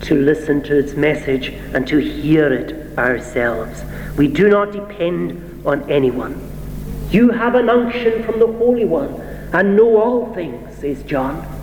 to 0.01 0.13
listen 0.13 0.61
to 0.61 0.77
its 0.77 0.93
message 0.93 1.49
and 1.73 1.87
to 1.87 1.97
hear 1.97 2.53
it 2.53 2.95
ourselves. 2.97 3.83
We 4.17 4.27
do 4.27 4.49
not 4.49 4.71
depend 4.71 5.65
on 5.65 5.89
anyone. 5.89 6.47
You 7.09 7.31
have 7.31 7.55
an 7.55 7.69
unction 7.69 8.23
from 8.23 8.37
the 8.39 8.47
Holy 8.47 8.85
One 8.85 9.19
and 9.53 9.75
know 9.75 9.97
all 9.97 10.33
things, 10.35 10.77
says 10.77 11.01
John. 11.03 11.56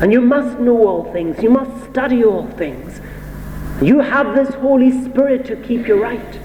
And 0.00 0.12
you 0.12 0.20
must 0.20 0.58
know 0.58 0.86
all 0.86 1.12
things. 1.12 1.42
You 1.42 1.50
must 1.50 1.90
study 1.90 2.24
all 2.24 2.46
things. 2.52 3.00
You 3.82 4.00
have 4.00 4.34
this 4.34 4.54
Holy 4.54 4.90
Spirit 5.04 5.44
to 5.46 5.56
keep 5.56 5.86
you 5.86 6.02
right. 6.02 6.40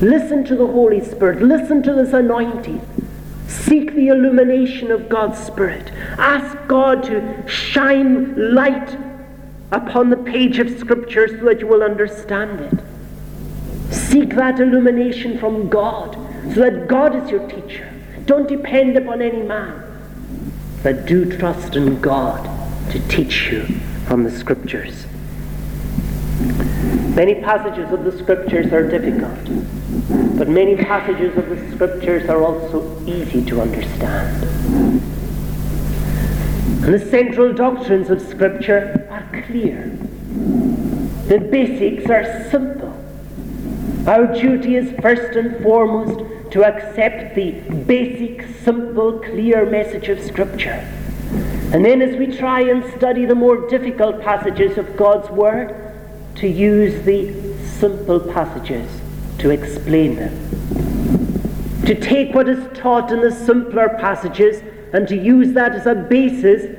Listen 0.00 0.44
to 0.44 0.56
the 0.56 0.66
Holy 0.66 1.04
Spirit. 1.04 1.42
Listen 1.42 1.82
to 1.82 1.94
this 1.94 2.12
anointing. 2.12 2.80
Seek 3.46 3.94
the 3.94 4.08
illumination 4.08 4.90
of 4.90 5.08
God's 5.08 5.38
Spirit. 5.38 5.90
Ask 6.18 6.56
God 6.66 7.02
to 7.04 7.46
shine 7.46 8.54
light 8.54 8.96
upon 9.72 10.08
the 10.10 10.16
page 10.16 10.58
of 10.58 10.78
Scripture 10.78 11.28
so 11.28 11.44
that 11.44 11.60
you 11.60 11.66
will 11.66 11.82
understand 11.82 12.60
it. 12.60 13.92
Seek 13.92 14.30
that 14.36 14.60
illumination 14.60 15.38
from 15.38 15.68
God 15.68 16.14
so 16.54 16.60
that 16.60 16.88
God 16.88 17.14
is 17.14 17.30
your 17.30 17.46
teacher. 17.48 17.92
Don't 18.24 18.48
depend 18.48 18.96
upon 18.96 19.20
any 19.20 19.42
man, 19.42 19.89
but 20.82 21.06
do 21.06 21.24
trust 21.38 21.76
in 21.76 22.00
God 22.00 22.44
to 22.90 23.00
teach 23.08 23.50
you 23.50 23.64
from 24.06 24.24
the 24.24 24.30
Scriptures. 24.30 25.06
Many 27.14 27.34
passages 27.34 27.92
of 27.92 28.04
the 28.04 28.16
Scriptures 28.16 28.72
are 28.72 28.88
difficult, 28.88 29.44
but 30.38 30.48
many 30.48 30.76
passages 30.76 31.36
of 31.36 31.48
the 31.48 31.74
Scriptures 31.74 32.28
are 32.30 32.42
also 32.42 33.04
easy 33.04 33.44
to 33.44 33.60
understand. 33.60 34.44
And 36.82 36.94
the 36.94 37.10
central 37.10 37.52
doctrines 37.52 38.08
of 38.08 38.22
Scripture 38.22 39.06
are 39.10 39.42
clear. 39.44 39.88
The 41.28 41.38
basics 41.38 42.08
are 42.08 42.50
simple. 42.50 42.96
Our 44.06 44.26
duty 44.34 44.76
is 44.76 44.98
first 45.02 45.36
and 45.36 45.62
foremost 45.62 46.20
to 46.50 46.64
accept 46.64 47.34
the 47.34 47.52
basic, 47.86 48.46
simple, 48.64 49.18
clear 49.20 49.64
message 49.64 50.08
of 50.08 50.20
Scripture. 50.22 50.86
And 51.72 51.84
then, 51.84 52.02
as 52.02 52.16
we 52.16 52.36
try 52.36 52.62
and 52.62 52.84
study 52.96 53.24
the 53.24 53.34
more 53.34 53.68
difficult 53.68 54.20
passages 54.20 54.76
of 54.76 54.96
God's 54.96 55.30
Word, 55.30 55.76
to 56.36 56.48
use 56.48 57.04
the 57.04 57.32
simple 57.78 58.18
passages 58.18 58.90
to 59.38 59.50
explain 59.50 60.16
them. 60.16 61.84
To 61.86 61.94
take 61.94 62.34
what 62.34 62.48
is 62.48 62.76
taught 62.76 63.12
in 63.12 63.20
the 63.20 63.30
simpler 63.30 63.88
passages 64.00 64.62
and 64.92 65.06
to 65.08 65.16
use 65.16 65.52
that 65.54 65.72
as 65.72 65.86
a 65.86 65.94
basis 65.94 66.78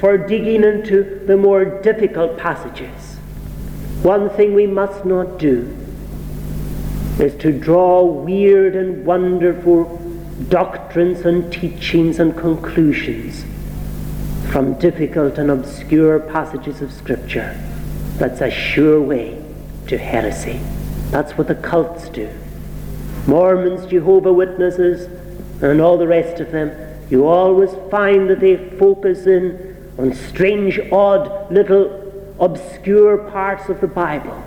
for 0.00 0.16
digging 0.16 0.64
into 0.64 1.22
the 1.26 1.36
more 1.36 1.64
difficult 1.82 2.38
passages. 2.38 3.16
One 4.02 4.30
thing 4.30 4.54
we 4.54 4.66
must 4.66 5.04
not 5.04 5.38
do 5.38 5.81
is 7.22 7.40
to 7.40 7.52
draw 7.52 8.02
weird 8.02 8.74
and 8.74 9.06
wonderful 9.06 9.96
doctrines 10.48 11.20
and 11.20 11.52
teachings 11.52 12.18
and 12.18 12.36
conclusions 12.36 13.44
from 14.50 14.74
difficult 14.80 15.38
and 15.38 15.48
obscure 15.48 16.18
passages 16.18 16.82
of 16.82 16.92
Scripture. 16.92 17.56
That's 18.16 18.40
a 18.40 18.50
sure 18.50 19.00
way 19.00 19.40
to 19.86 19.96
heresy. 19.96 20.60
That's 21.10 21.38
what 21.38 21.46
the 21.46 21.54
cults 21.54 22.08
do. 22.08 22.28
Mormons, 23.28 23.86
Jehovah 23.86 24.32
Witnesses, 24.32 25.08
and 25.62 25.80
all 25.80 25.96
the 25.96 26.08
rest 26.08 26.40
of 26.40 26.50
them, 26.50 26.72
you 27.08 27.26
always 27.26 27.70
find 27.88 28.28
that 28.30 28.40
they 28.40 28.56
focus 28.78 29.26
in 29.26 29.94
on 29.96 30.12
strange, 30.12 30.80
odd 30.90 31.52
little 31.52 32.34
obscure 32.40 33.18
parts 33.30 33.68
of 33.68 33.80
the 33.80 33.86
Bible. 33.86 34.41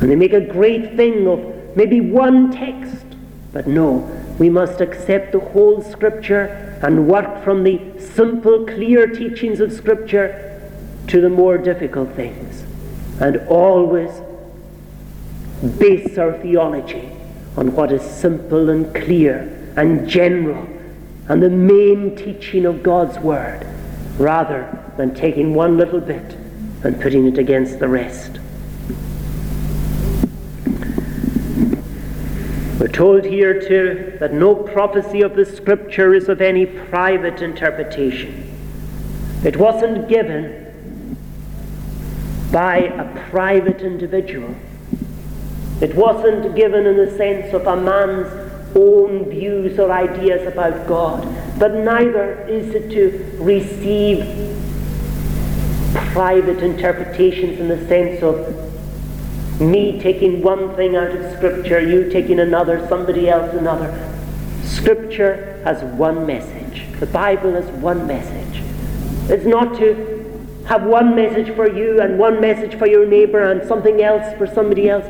And 0.00 0.10
they 0.10 0.16
make 0.16 0.32
a 0.32 0.40
great 0.40 0.96
thing 0.96 1.26
of 1.26 1.76
maybe 1.76 2.00
one 2.00 2.52
text. 2.52 3.04
But 3.52 3.66
no, 3.66 3.98
we 4.38 4.48
must 4.48 4.80
accept 4.80 5.32
the 5.32 5.40
whole 5.40 5.82
Scripture 5.82 6.78
and 6.82 7.08
work 7.08 7.42
from 7.42 7.64
the 7.64 7.80
simple, 7.98 8.64
clear 8.64 9.06
teachings 9.06 9.60
of 9.60 9.72
Scripture 9.72 10.60
to 11.08 11.20
the 11.20 11.28
more 11.28 11.58
difficult 11.58 12.12
things. 12.14 12.64
And 13.20 13.38
always 13.48 14.10
base 15.78 16.16
our 16.18 16.38
theology 16.38 17.10
on 17.56 17.74
what 17.74 17.90
is 17.90 18.02
simple 18.02 18.70
and 18.70 18.94
clear 18.94 19.72
and 19.76 20.08
general 20.08 20.68
and 21.28 21.42
the 21.42 21.50
main 21.50 22.14
teaching 22.14 22.64
of 22.64 22.82
God's 22.82 23.18
Word 23.18 23.66
rather 24.18 24.82
than 24.96 25.14
taking 25.14 25.54
one 25.54 25.76
little 25.76 26.00
bit 26.00 26.34
and 26.84 27.00
putting 27.00 27.26
it 27.26 27.38
against 27.38 27.78
the 27.78 27.88
rest. 27.88 28.38
We're 32.78 32.86
told 32.86 33.24
here 33.24 33.60
too 33.60 34.16
that 34.20 34.32
no 34.32 34.54
prophecy 34.54 35.22
of 35.22 35.34
the 35.34 35.44
Scripture 35.44 36.14
is 36.14 36.28
of 36.28 36.40
any 36.40 36.64
private 36.64 37.42
interpretation. 37.42 38.44
It 39.44 39.56
wasn't 39.56 40.08
given 40.08 41.16
by 42.52 42.76
a 42.76 43.30
private 43.30 43.80
individual. 43.80 44.54
It 45.80 45.96
wasn't 45.96 46.54
given 46.54 46.86
in 46.86 46.96
the 46.96 47.10
sense 47.16 47.52
of 47.52 47.66
a 47.66 47.76
man's 47.76 48.76
own 48.76 49.28
views 49.28 49.78
or 49.80 49.90
ideas 49.90 50.46
about 50.46 50.86
God, 50.86 51.26
but 51.58 51.74
neither 51.74 52.46
is 52.46 52.74
it 52.74 52.90
to 52.90 53.42
receive 53.42 54.20
private 56.12 56.62
interpretations 56.62 57.58
in 57.58 57.68
the 57.68 57.86
sense 57.88 58.22
of 58.22 58.57
me 59.60 60.00
taking 60.00 60.42
one 60.42 60.74
thing 60.76 60.94
out 60.94 61.10
of 61.10 61.36
Scripture, 61.36 61.80
you 61.80 62.10
taking 62.10 62.40
another, 62.40 62.86
somebody 62.88 63.28
else 63.28 63.52
another. 63.54 63.92
Scripture 64.62 65.60
has 65.64 65.82
one 65.82 66.26
message. 66.26 66.84
The 67.00 67.06
Bible 67.06 67.52
has 67.52 67.66
one 67.80 68.06
message. 68.06 68.62
It's 69.30 69.44
not 69.44 69.76
to 69.78 70.62
have 70.66 70.84
one 70.84 71.16
message 71.16 71.54
for 71.56 71.68
you 71.68 72.00
and 72.00 72.18
one 72.18 72.40
message 72.40 72.78
for 72.78 72.86
your 72.86 73.06
neighbor 73.06 73.50
and 73.50 73.66
something 73.66 74.02
else 74.02 74.36
for 74.36 74.46
somebody 74.46 74.88
else. 74.88 75.06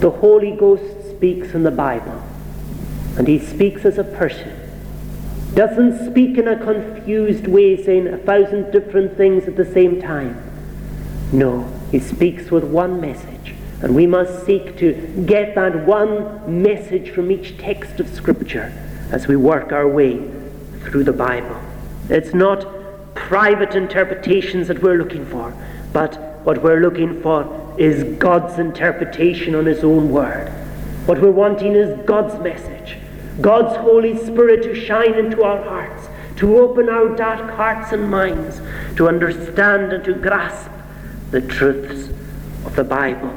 The 0.00 0.10
Holy 0.10 0.50
Ghost 0.50 1.10
speaks 1.10 1.54
in 1.54 1.62
the 1.62 1.70
Bible, 1.70 2.22
and 3.16 3.28
he 3.28 3.38
speaks 3.38 3.84
as 3.84 3.98
a 3.98 4.04
person. 4.04 4.58
Doesn't 5.54 6.10
speak 6.10 6.38
in 6.38 6.48
a 6.48 6.58
confused 6.58 7.46
way, 7.46 7.82
saying 7.82 8.08
a 8.08 8.18
thousand 8.18 8.72
different 8.72 9.16
things 9.16 9.44
at 9.44 9.56
the 9.56 9.64
same 9.64 10.02
time. 10.02 10.42
No, 11.30 11.70
he 11.92 12.00
speaks 12.00 12.50
with 12.50 12.64
one 12.64 13.02
message, 13.02 13.54
and 13.82 13.94
we 13.94 14.06
must 14.06 14.46
seek 14.46 14.78
to 14.78 14.94
get 15.26 15.54
that 15.54 15.86
one 15.86 16.62
message 16.62 17.10
from 17.10 17.30
each 17.30 17.58
text 17.58 18.00
of 18.00 18.08
Scripture 18.08 18.72
as 19.10 19.28
we 19.28 19.36
work 19.36 19.72
our 19.72 19.86
way 19.86 20.16
through 20.84 21.04
the 21.04 21.12
Bible. 21.12 21.60
It's 22.08 22.32
not 22.32 22.66
private 23.14 23.74
interpretations 23.74 24.68
that 24.68 24.82
we're 24.82 24.96
looking 24.96 25.26
for, 25.26 25.54
but 25.92 26.18
what 26.44 26.62
we're 26.62 26.80
looking 26.80 27.20
for 27.20 27.76
is 27.78 28.16
God's 28.18 28.58
interpretation 28.58 29.54
on 29.54 29.66
His 29.66 29.84
own 29.84 30.08
Word. 30.08 30.48
What 31.04 31.20
we're 31.20 31.30
wanting 31.30 31.74
is 31.74 32.00
God's 32.06 32.42
message, 32.42 32.96
God's 33.42 33.76
Holy 33.76 34.16
Spirit 34.16 34.62
to 34.62 34.74
shine 34.74 35.12
into 35.14 35.42
our 35.42 35.62
hearts, 35.62 36.08
to 36.36 36.58
open 36.58 36.88
our 36.88 37.14
dark 37.14 37.50
hearts 37.50 37.92
and 37.92 38.10
minds, 38.10 38.62
to 38.96 39.08
understand 39.08 39.92
and 39.92 40.02
to 40.04 40.14
grasp 40.14 40.70
the 41.32 41.40
truths 41.40 42.10
of 42.66 42.76
the 42.76 42.84
Bible. 42.84 43.34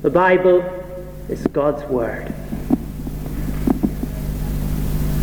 The 0.00 0.08
Bible 0.08 0.60
is 1.28 1.46
God's 1.48 1.84
Word. 1.84 2.32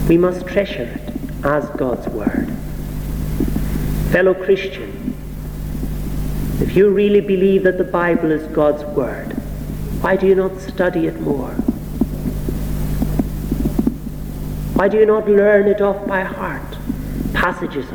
We 0.08 0.20
must 0.20 0.46
treasure 0.46 0.84
it 0.84 1.14
as 1.44 1.68
God's 1.72 2.08
Word. 2.10 2.48
Fellow 4.12 4.36
Christian, 4.36 5.16
if 6.62 6.76
you 6.76 6.92
really 6.92 7.22
believe 7.22 7.64
that 7.64 7.80
the 7.80 7.84
Bible 7.84 8.30
is 8.30 8.46
God's 8.54 8.84
Word, 8.96 9.34
why 10.02 10.16
do 10.16 10.28
you 10.28 10.36
not 10.36 10.62
study 10.62 11.08
it 11.08 11.20
more? 11.22 11.54
Why 14.76 14.88
do 14.88 14.98
you 14.98 15.08
not 15.08 15.28
learn 15.28 15.68
it 15.68 15.82
off 15.82 16.06
by 16.06 16.22
heart, 16.22 16.78
passages? 17.34 17.88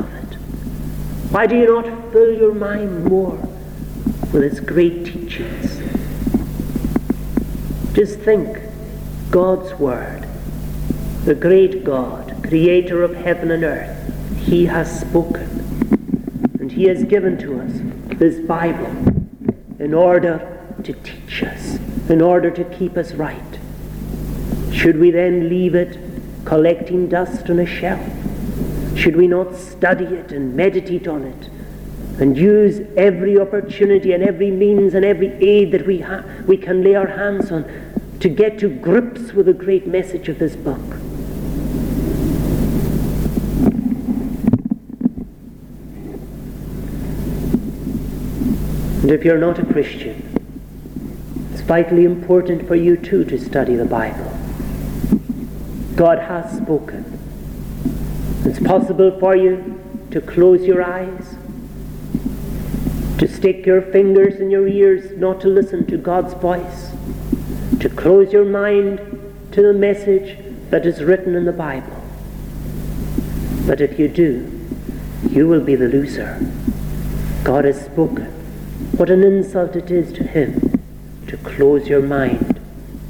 Why 1.35 1.47
do 1.47 1.57
you 1.57 1.65
not 1.65 2.13
fill 2.13 2.31
your 2.31 2.53
mind 2.53 3.03
more 3.03 3.35
with 4.31 4.41
its 4.41 4.61
great 4.61 5.05
teachings? 5.05 5.81
Just 7.91 8.19
think 8.19 8.57
God's 9.31 9.73
Word, 9.73 10.25
the 11.25 11.35
great 11.35 11.83
God, 11.83 12.41
creator 12.47 13.03
of 13.03 13.13
heaven 13.15 13.51
and 13.51 13.65
earth, 13.65 14.13
He 14.37 14.67
has 14.67 15.01
spoken 15.01 15.43
and 16.57 16.71
He 16.71 16.85
has 16.85 17.03
given 17.03 17.37
to 17.39 17.59
us 17.59 17.81
this 18.17 18.39
Bible 18.39 18.95
in 19.77 19.93
order 19.93 20.65
to 20.85 20.93
teach 20.93 21.43
us, 21.43 21.75
in 22.07 22.21
order 22.21 22.49
to 22.49 22.63
keep 22.63 22.95
us 22.95 23.11
right. 23.11 23.59
Should 24.71 24.97
we 24.97 25.11
then 25.11 25.49
leave 25.49 25.75
it 25.75 25.99
collecting 26.45 27.09
dust 27.09 27.49
on 27.49 27.59
a 27.59 27.65
shelf? 27.65 28.24
Should 28.95 29.17
we 29.17 29.27
not 29.27 29.55
study 29.55 30.05
it 30.05 30.31
and 30.31 30.55
meditate 30.55 31.07
on 31.07 31.23
it 31.23 31.49
and 32.19 32.37
use 32.37 32.79
every 32.95 33.37
opportunity 33.37 34.13
and 34.13 34.23
every 34.23 34.49
means 34.49 34.93
and 34.93 35.03
every 35.03 35.33
aid 35.45 35.71
that 35.71 35.85
we, 35.85 35.99
ha- 35.99 36.23
we 36.47 36.55
can 36.55 36.81
lay 36.81 36.95
our 36.95 37.07
hands 37.07 37.51
on 37.51 37.65
to 38.21 38.29
get 38.29 38.57
to 38.59 38.69
grips 38.69 39.33
with 39.33 39.47
the 39.47 39.53
great 39.53 39.85
message 39.85 40.29
of 40.29 40.39
this 40.39 40.55
book? 40.55 40.79
And 49.05 49.11
if 49.11 49.23
you're 49.23 49.37
not 49.37 49.59
a 49.59 49.65
Christian, 49.65 50.23
it's 51.51 51.61
vitally 51.61 52.05
important 52.05 52.67
for 52.67 52.75
you 52.75 52.97
too 52.97 53.23
to 53.25 53.37
study 53.37 53.75
the 53.75 53.85
Bible. 53.85 54.31
God 55.95 56.17
has 56.17 56.57
spoken. 56.57 57.14
It's 58.45 58.59
possible 58.59 59.19
for 59.19 59.35
you 59.35 59.81
to 60.11 60.21
close 60.21 60.61
your 60.65 60.83
eyes, 60.83 61.35
to 63.17 63.27
stick 63.27 63.65
your 63.65 63.81
fingers 63.81 64.39
in 64.39 64.51
your 64.51 64.67
ears, 64.67 65.17
not 65.17 65.41
to 65.41 65.47
listen 65.47 65.87
to 65.87 65.97
God's 65.97 66.35
voice, 66.35 66.91
to 67.79 67.89
close 67.89 68.31
your 68.31 68.45
mind 68.45 68.99
to 69.51 69.61
the 69.61 69.73
message 69.73 70.37
that 70.69 70.85
is 70.85 71.03
written 71.03 71.33
in 71.33 71.45
the 71.45 71.51
Bible. 71.51 72.03
But 73.65 73.81
if 73.81 73.97
you 73.97 74.07
do, 74.07 74.51
you 75.29 75.47
will 75.47 75.61
be 75.61 75.75
the 75.75 75.87
loser. 75.87 76.39
God 77.43 77.65
has 77.65 77.83
spoken. 77.83 78.25
What 78.97 79.09
an 79.09 79.23
insult 79.23 79.75
it 79.75 79.89
is 79.89 80.13
to 80.13 80.23
him 80.23 80.81
to 81.27 81.37
close 81.37 81.87
your 81.87 82.01
mind 82.01 82.59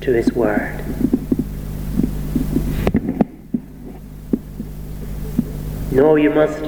to 0.02 0.14
his 0.14 0.32
word. 0.32 0.84
No, 5.96 6.18
you 6.18 6.30
must 6.30 6.60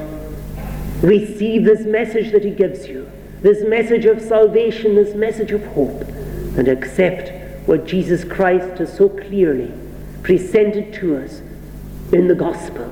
receive 1.03 1.65
this 1.65 1.81
message 1.81 2.31
that 2.31 2.45
he 2.45 2.51
gives 2.51 2.87
you, 2.87 3.11
this 3.41 3.67
message 3.67 4.05
of 4.05 4.21
salvation, 4.21 4.95
this 4.95 5.15
message 5.15 5.51
of 5.51 5.65
hope, 5.65 6.01
and 6.57 6.69
accept 6.69 7.67
what 7.67 7.85
Jesus 7.85 8.23
Christ 8.23 8.77
has 8.77 8.95
so 8.95 9.09
clearly 9.09 9.73
presented 10.23 10.93
to 10.93 11.17
us 11.17 11.41
in 12.13 12.29
the 12.29 12.35
gospel. 12.35 12.89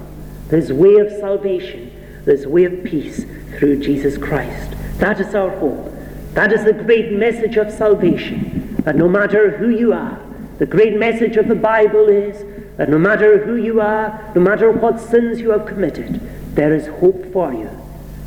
This 0.49 0.73
way 0.73 0.95
of 0.95 1.09
salvation, 1.09 1.89
this 2.25 2.45
way 2.45 2.65
of 2.65 2.83
peace 2.83 3.23
through 3.57 3.79
Jesus 3.79 4.17
Christ. 4.17 4.75
That 4.97 5.21
is 5.21 5.33
our 5.35 5.51
hope. 5.51 5.89
That 6.33 6.51
is 6.51 6.65
the 6.65 6.73
great 6.73 7.13
message 7.13 7.55
of 7.55 7.71
salvation. 7.71 8.75
That 8.83 8.97
no 8.97 9.07
matter 9.07 9.55
who 9.55 9.69
you 9.69 9.93
are, 9.93 10.19
the 10.57 10.65
great 10.65 10.97
message 10.97 11.37
of 11.37 11.47
the 11.47 11.55
Bible 11.55 12.09
is 12.09 12.43
that 12.77 12.89
no 12.89 12.97
matter 12.97 13.37
who 13.45 13.55
you 13.55 13.79
are, 13.79 14.31
no 14.35 14.41
matter 14.41 14.71
what 14.71 14.99
sins 14.99 15.39
you 15.39 15.51
have 15.51 15.65
committed, 15.65 16.19
there 16.55 16.73
is 16.73 16.87
hope 16.99 17.31
for 17.31 17.53
you 17.53 17.69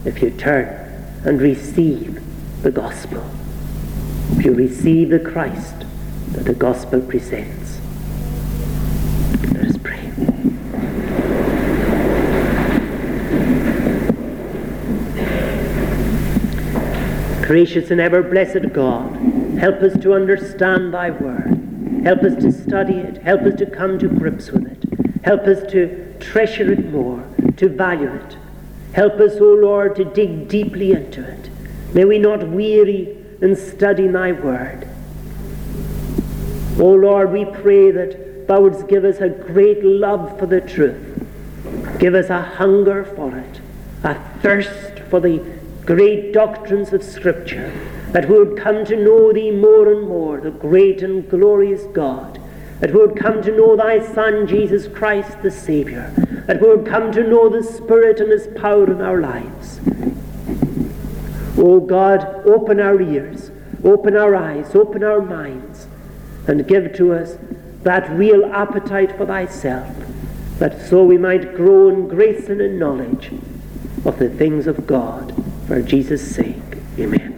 if 0.05 0.23
you 0.23 0.31
turn 0.31 0.67
and 1.25 1.41
receive 1.41 2.23
the 2.63 2.71
gospel. 2.71 3.25
If 4.33 4.45
you 4.45 4.55
receive 4.55 5.11
the 5.11 5.19
Christ 5.19 5.85
that 6.33 6.45
the 6.45 6.55
gospel 6.55 7.01
presents. 7.01 7.81
Let 9.53 9.67
us 9.67 9.77
pray. 9.83 10.11
Gracious 17.47 17.91
and 17.91 18.01
ever 18.01 18.23
blessed 18.23 18.73
God, 18.73 19.15
help 19.59 19.77
us 19.83 19.99
to 20.03 20.15
understand 20.15 20.95
thy 20.95 21.11
word. 21.11 21.58
Help 22.09 22.23
us 22.23 22.43
to 22.43 22.51
study 22.51 22.95
it. 22.95 23.19
Help 23.19 23.43
us 23.43 23.59
to 23.59 23.67
come 23.67 23.99
to 23.99 24.09
grips 24.09 24.51
with 24.51 24.67
it. 24.67 25.23
Help 25.27 25.43
us 25.43 25.71
to 25.73 26.15
treasure 26.19 26.73
it 26.73 26.91
more, 26.91 27.23
to 27.59 27.69
value 27.69 28.11
it. 28.11 28.39
Help 28.95 29.21
us, 29.21 29.35
O 29.39 29.53
Lord, 29.53 29.95
to 29.97 30.07
dig 30.07 30.49
deeply 30.49 30.93
into 30.93 31.23
it. 31.23 31.51
May 31.93 32.07
we 32.07 32.17
not 32.17 32.49
weary 32.49 33.15
in 33.43 33.55
studying 33.55 34.13
thy 34.13 34.33
word. 34.33 34.89
O 36.81 36.95
Lord, 36.95 37.31
we 37.31 37.45
pray 37.45 37.91
that 37.91 38.49
thou 38.49 38.63
wouldst 38.63 38.89
give 38.89 39.05
us 39.05 39.19
a 39.19 39.29
great 39.29 39.85
love 39.85 40.39
for 40.39 40.47
the 40.47 40.63
truth. 40.63 41.27
Give 41.99 42.15
us 42.15 42.31
a 42.31 42.41
hunger 42.41 43.05
for 43.05 43.37
it, 43.37 43.61
a 44.03 44.15
thirst 44.41 45.01
for 45.11 45.21
the 45.21 45.45
great 45.85 46.33
doctrines 46.33 46.95
of 46.95 47.03
Scripture, 47.03 47.71
that 48.13 48.29
we 48.29 48.39
would 48.39 48.57
come 48.57 48.85
to 48.87 48.97
know 48.97 49.33
thee 49.33 49.51
more 49.51 49.93
and 49.93 50.09
more, 50.09 50.41
the 50.41 50.51
great 50.51 51.03
and 51.03 51.29
glorious 51.29 51.85
God, 51.93 52.41
that 52.81 52.93
we 52.93 53.01
would 53.01 53.17
come 53.17 53.43
to 53.43 53.55
know 53.55 53.77
thy 53.77 54.05
Son, 54.15 54.47
Jesus 54.47 54.89
Christ, 54.89 55.43
the 55.43 55.51
Saviour, 55.51 56.11
that 56.47 56.61
we 56.61 56.69
would 56.69 56.87
come 56.87 57.13
to 57.13 57.23
know 57.23 57.49
the 57.49 57.63
Spirit 57.63 58.21
and 58.21 58.31
his 58.31 58.47
power 58.59 58.91
in 58.91 59.03
our 59.03 59.21
lives. 59.21 59.81
O 61.59 61.81
God, 61.81 62.47
open 62.47 62.81
our 62.81 63.01
ears, 63.03 63.51
open 63.85 64.17
our 64.17 64.35
eyes, 64.35 64.75
open 64.75 65.03
our 65.03 65.21
minds, 65.21 65.87
and 66.47 66.67
give 66.67 66.95
to 66.95 67.13
us 67.13 67.37
that 67.83 68.09
real 68.11 68.45
appetite 68.47 69.17
for 69.17 69.27
thyself, 69.27 69.95
that 70.59 70.81
so 70.81 71.05
we 71.05 71.19
might 71.19 71.55
grow 71.55 71.89
in 71.89 72.09
grace 72.09 72.49
and 72.49 72.61
in 72.61 72.79
knowledge 72.79 73.33
of 74.05 74.19
the 74.19 74.29
things 74.29 74.67
of 74.67 74.87
God. 74.87 75.35
For 75.67 75.83
Jesus' 75.83 76.35
sake, 76.35 76.57
amen. 76.99 77.38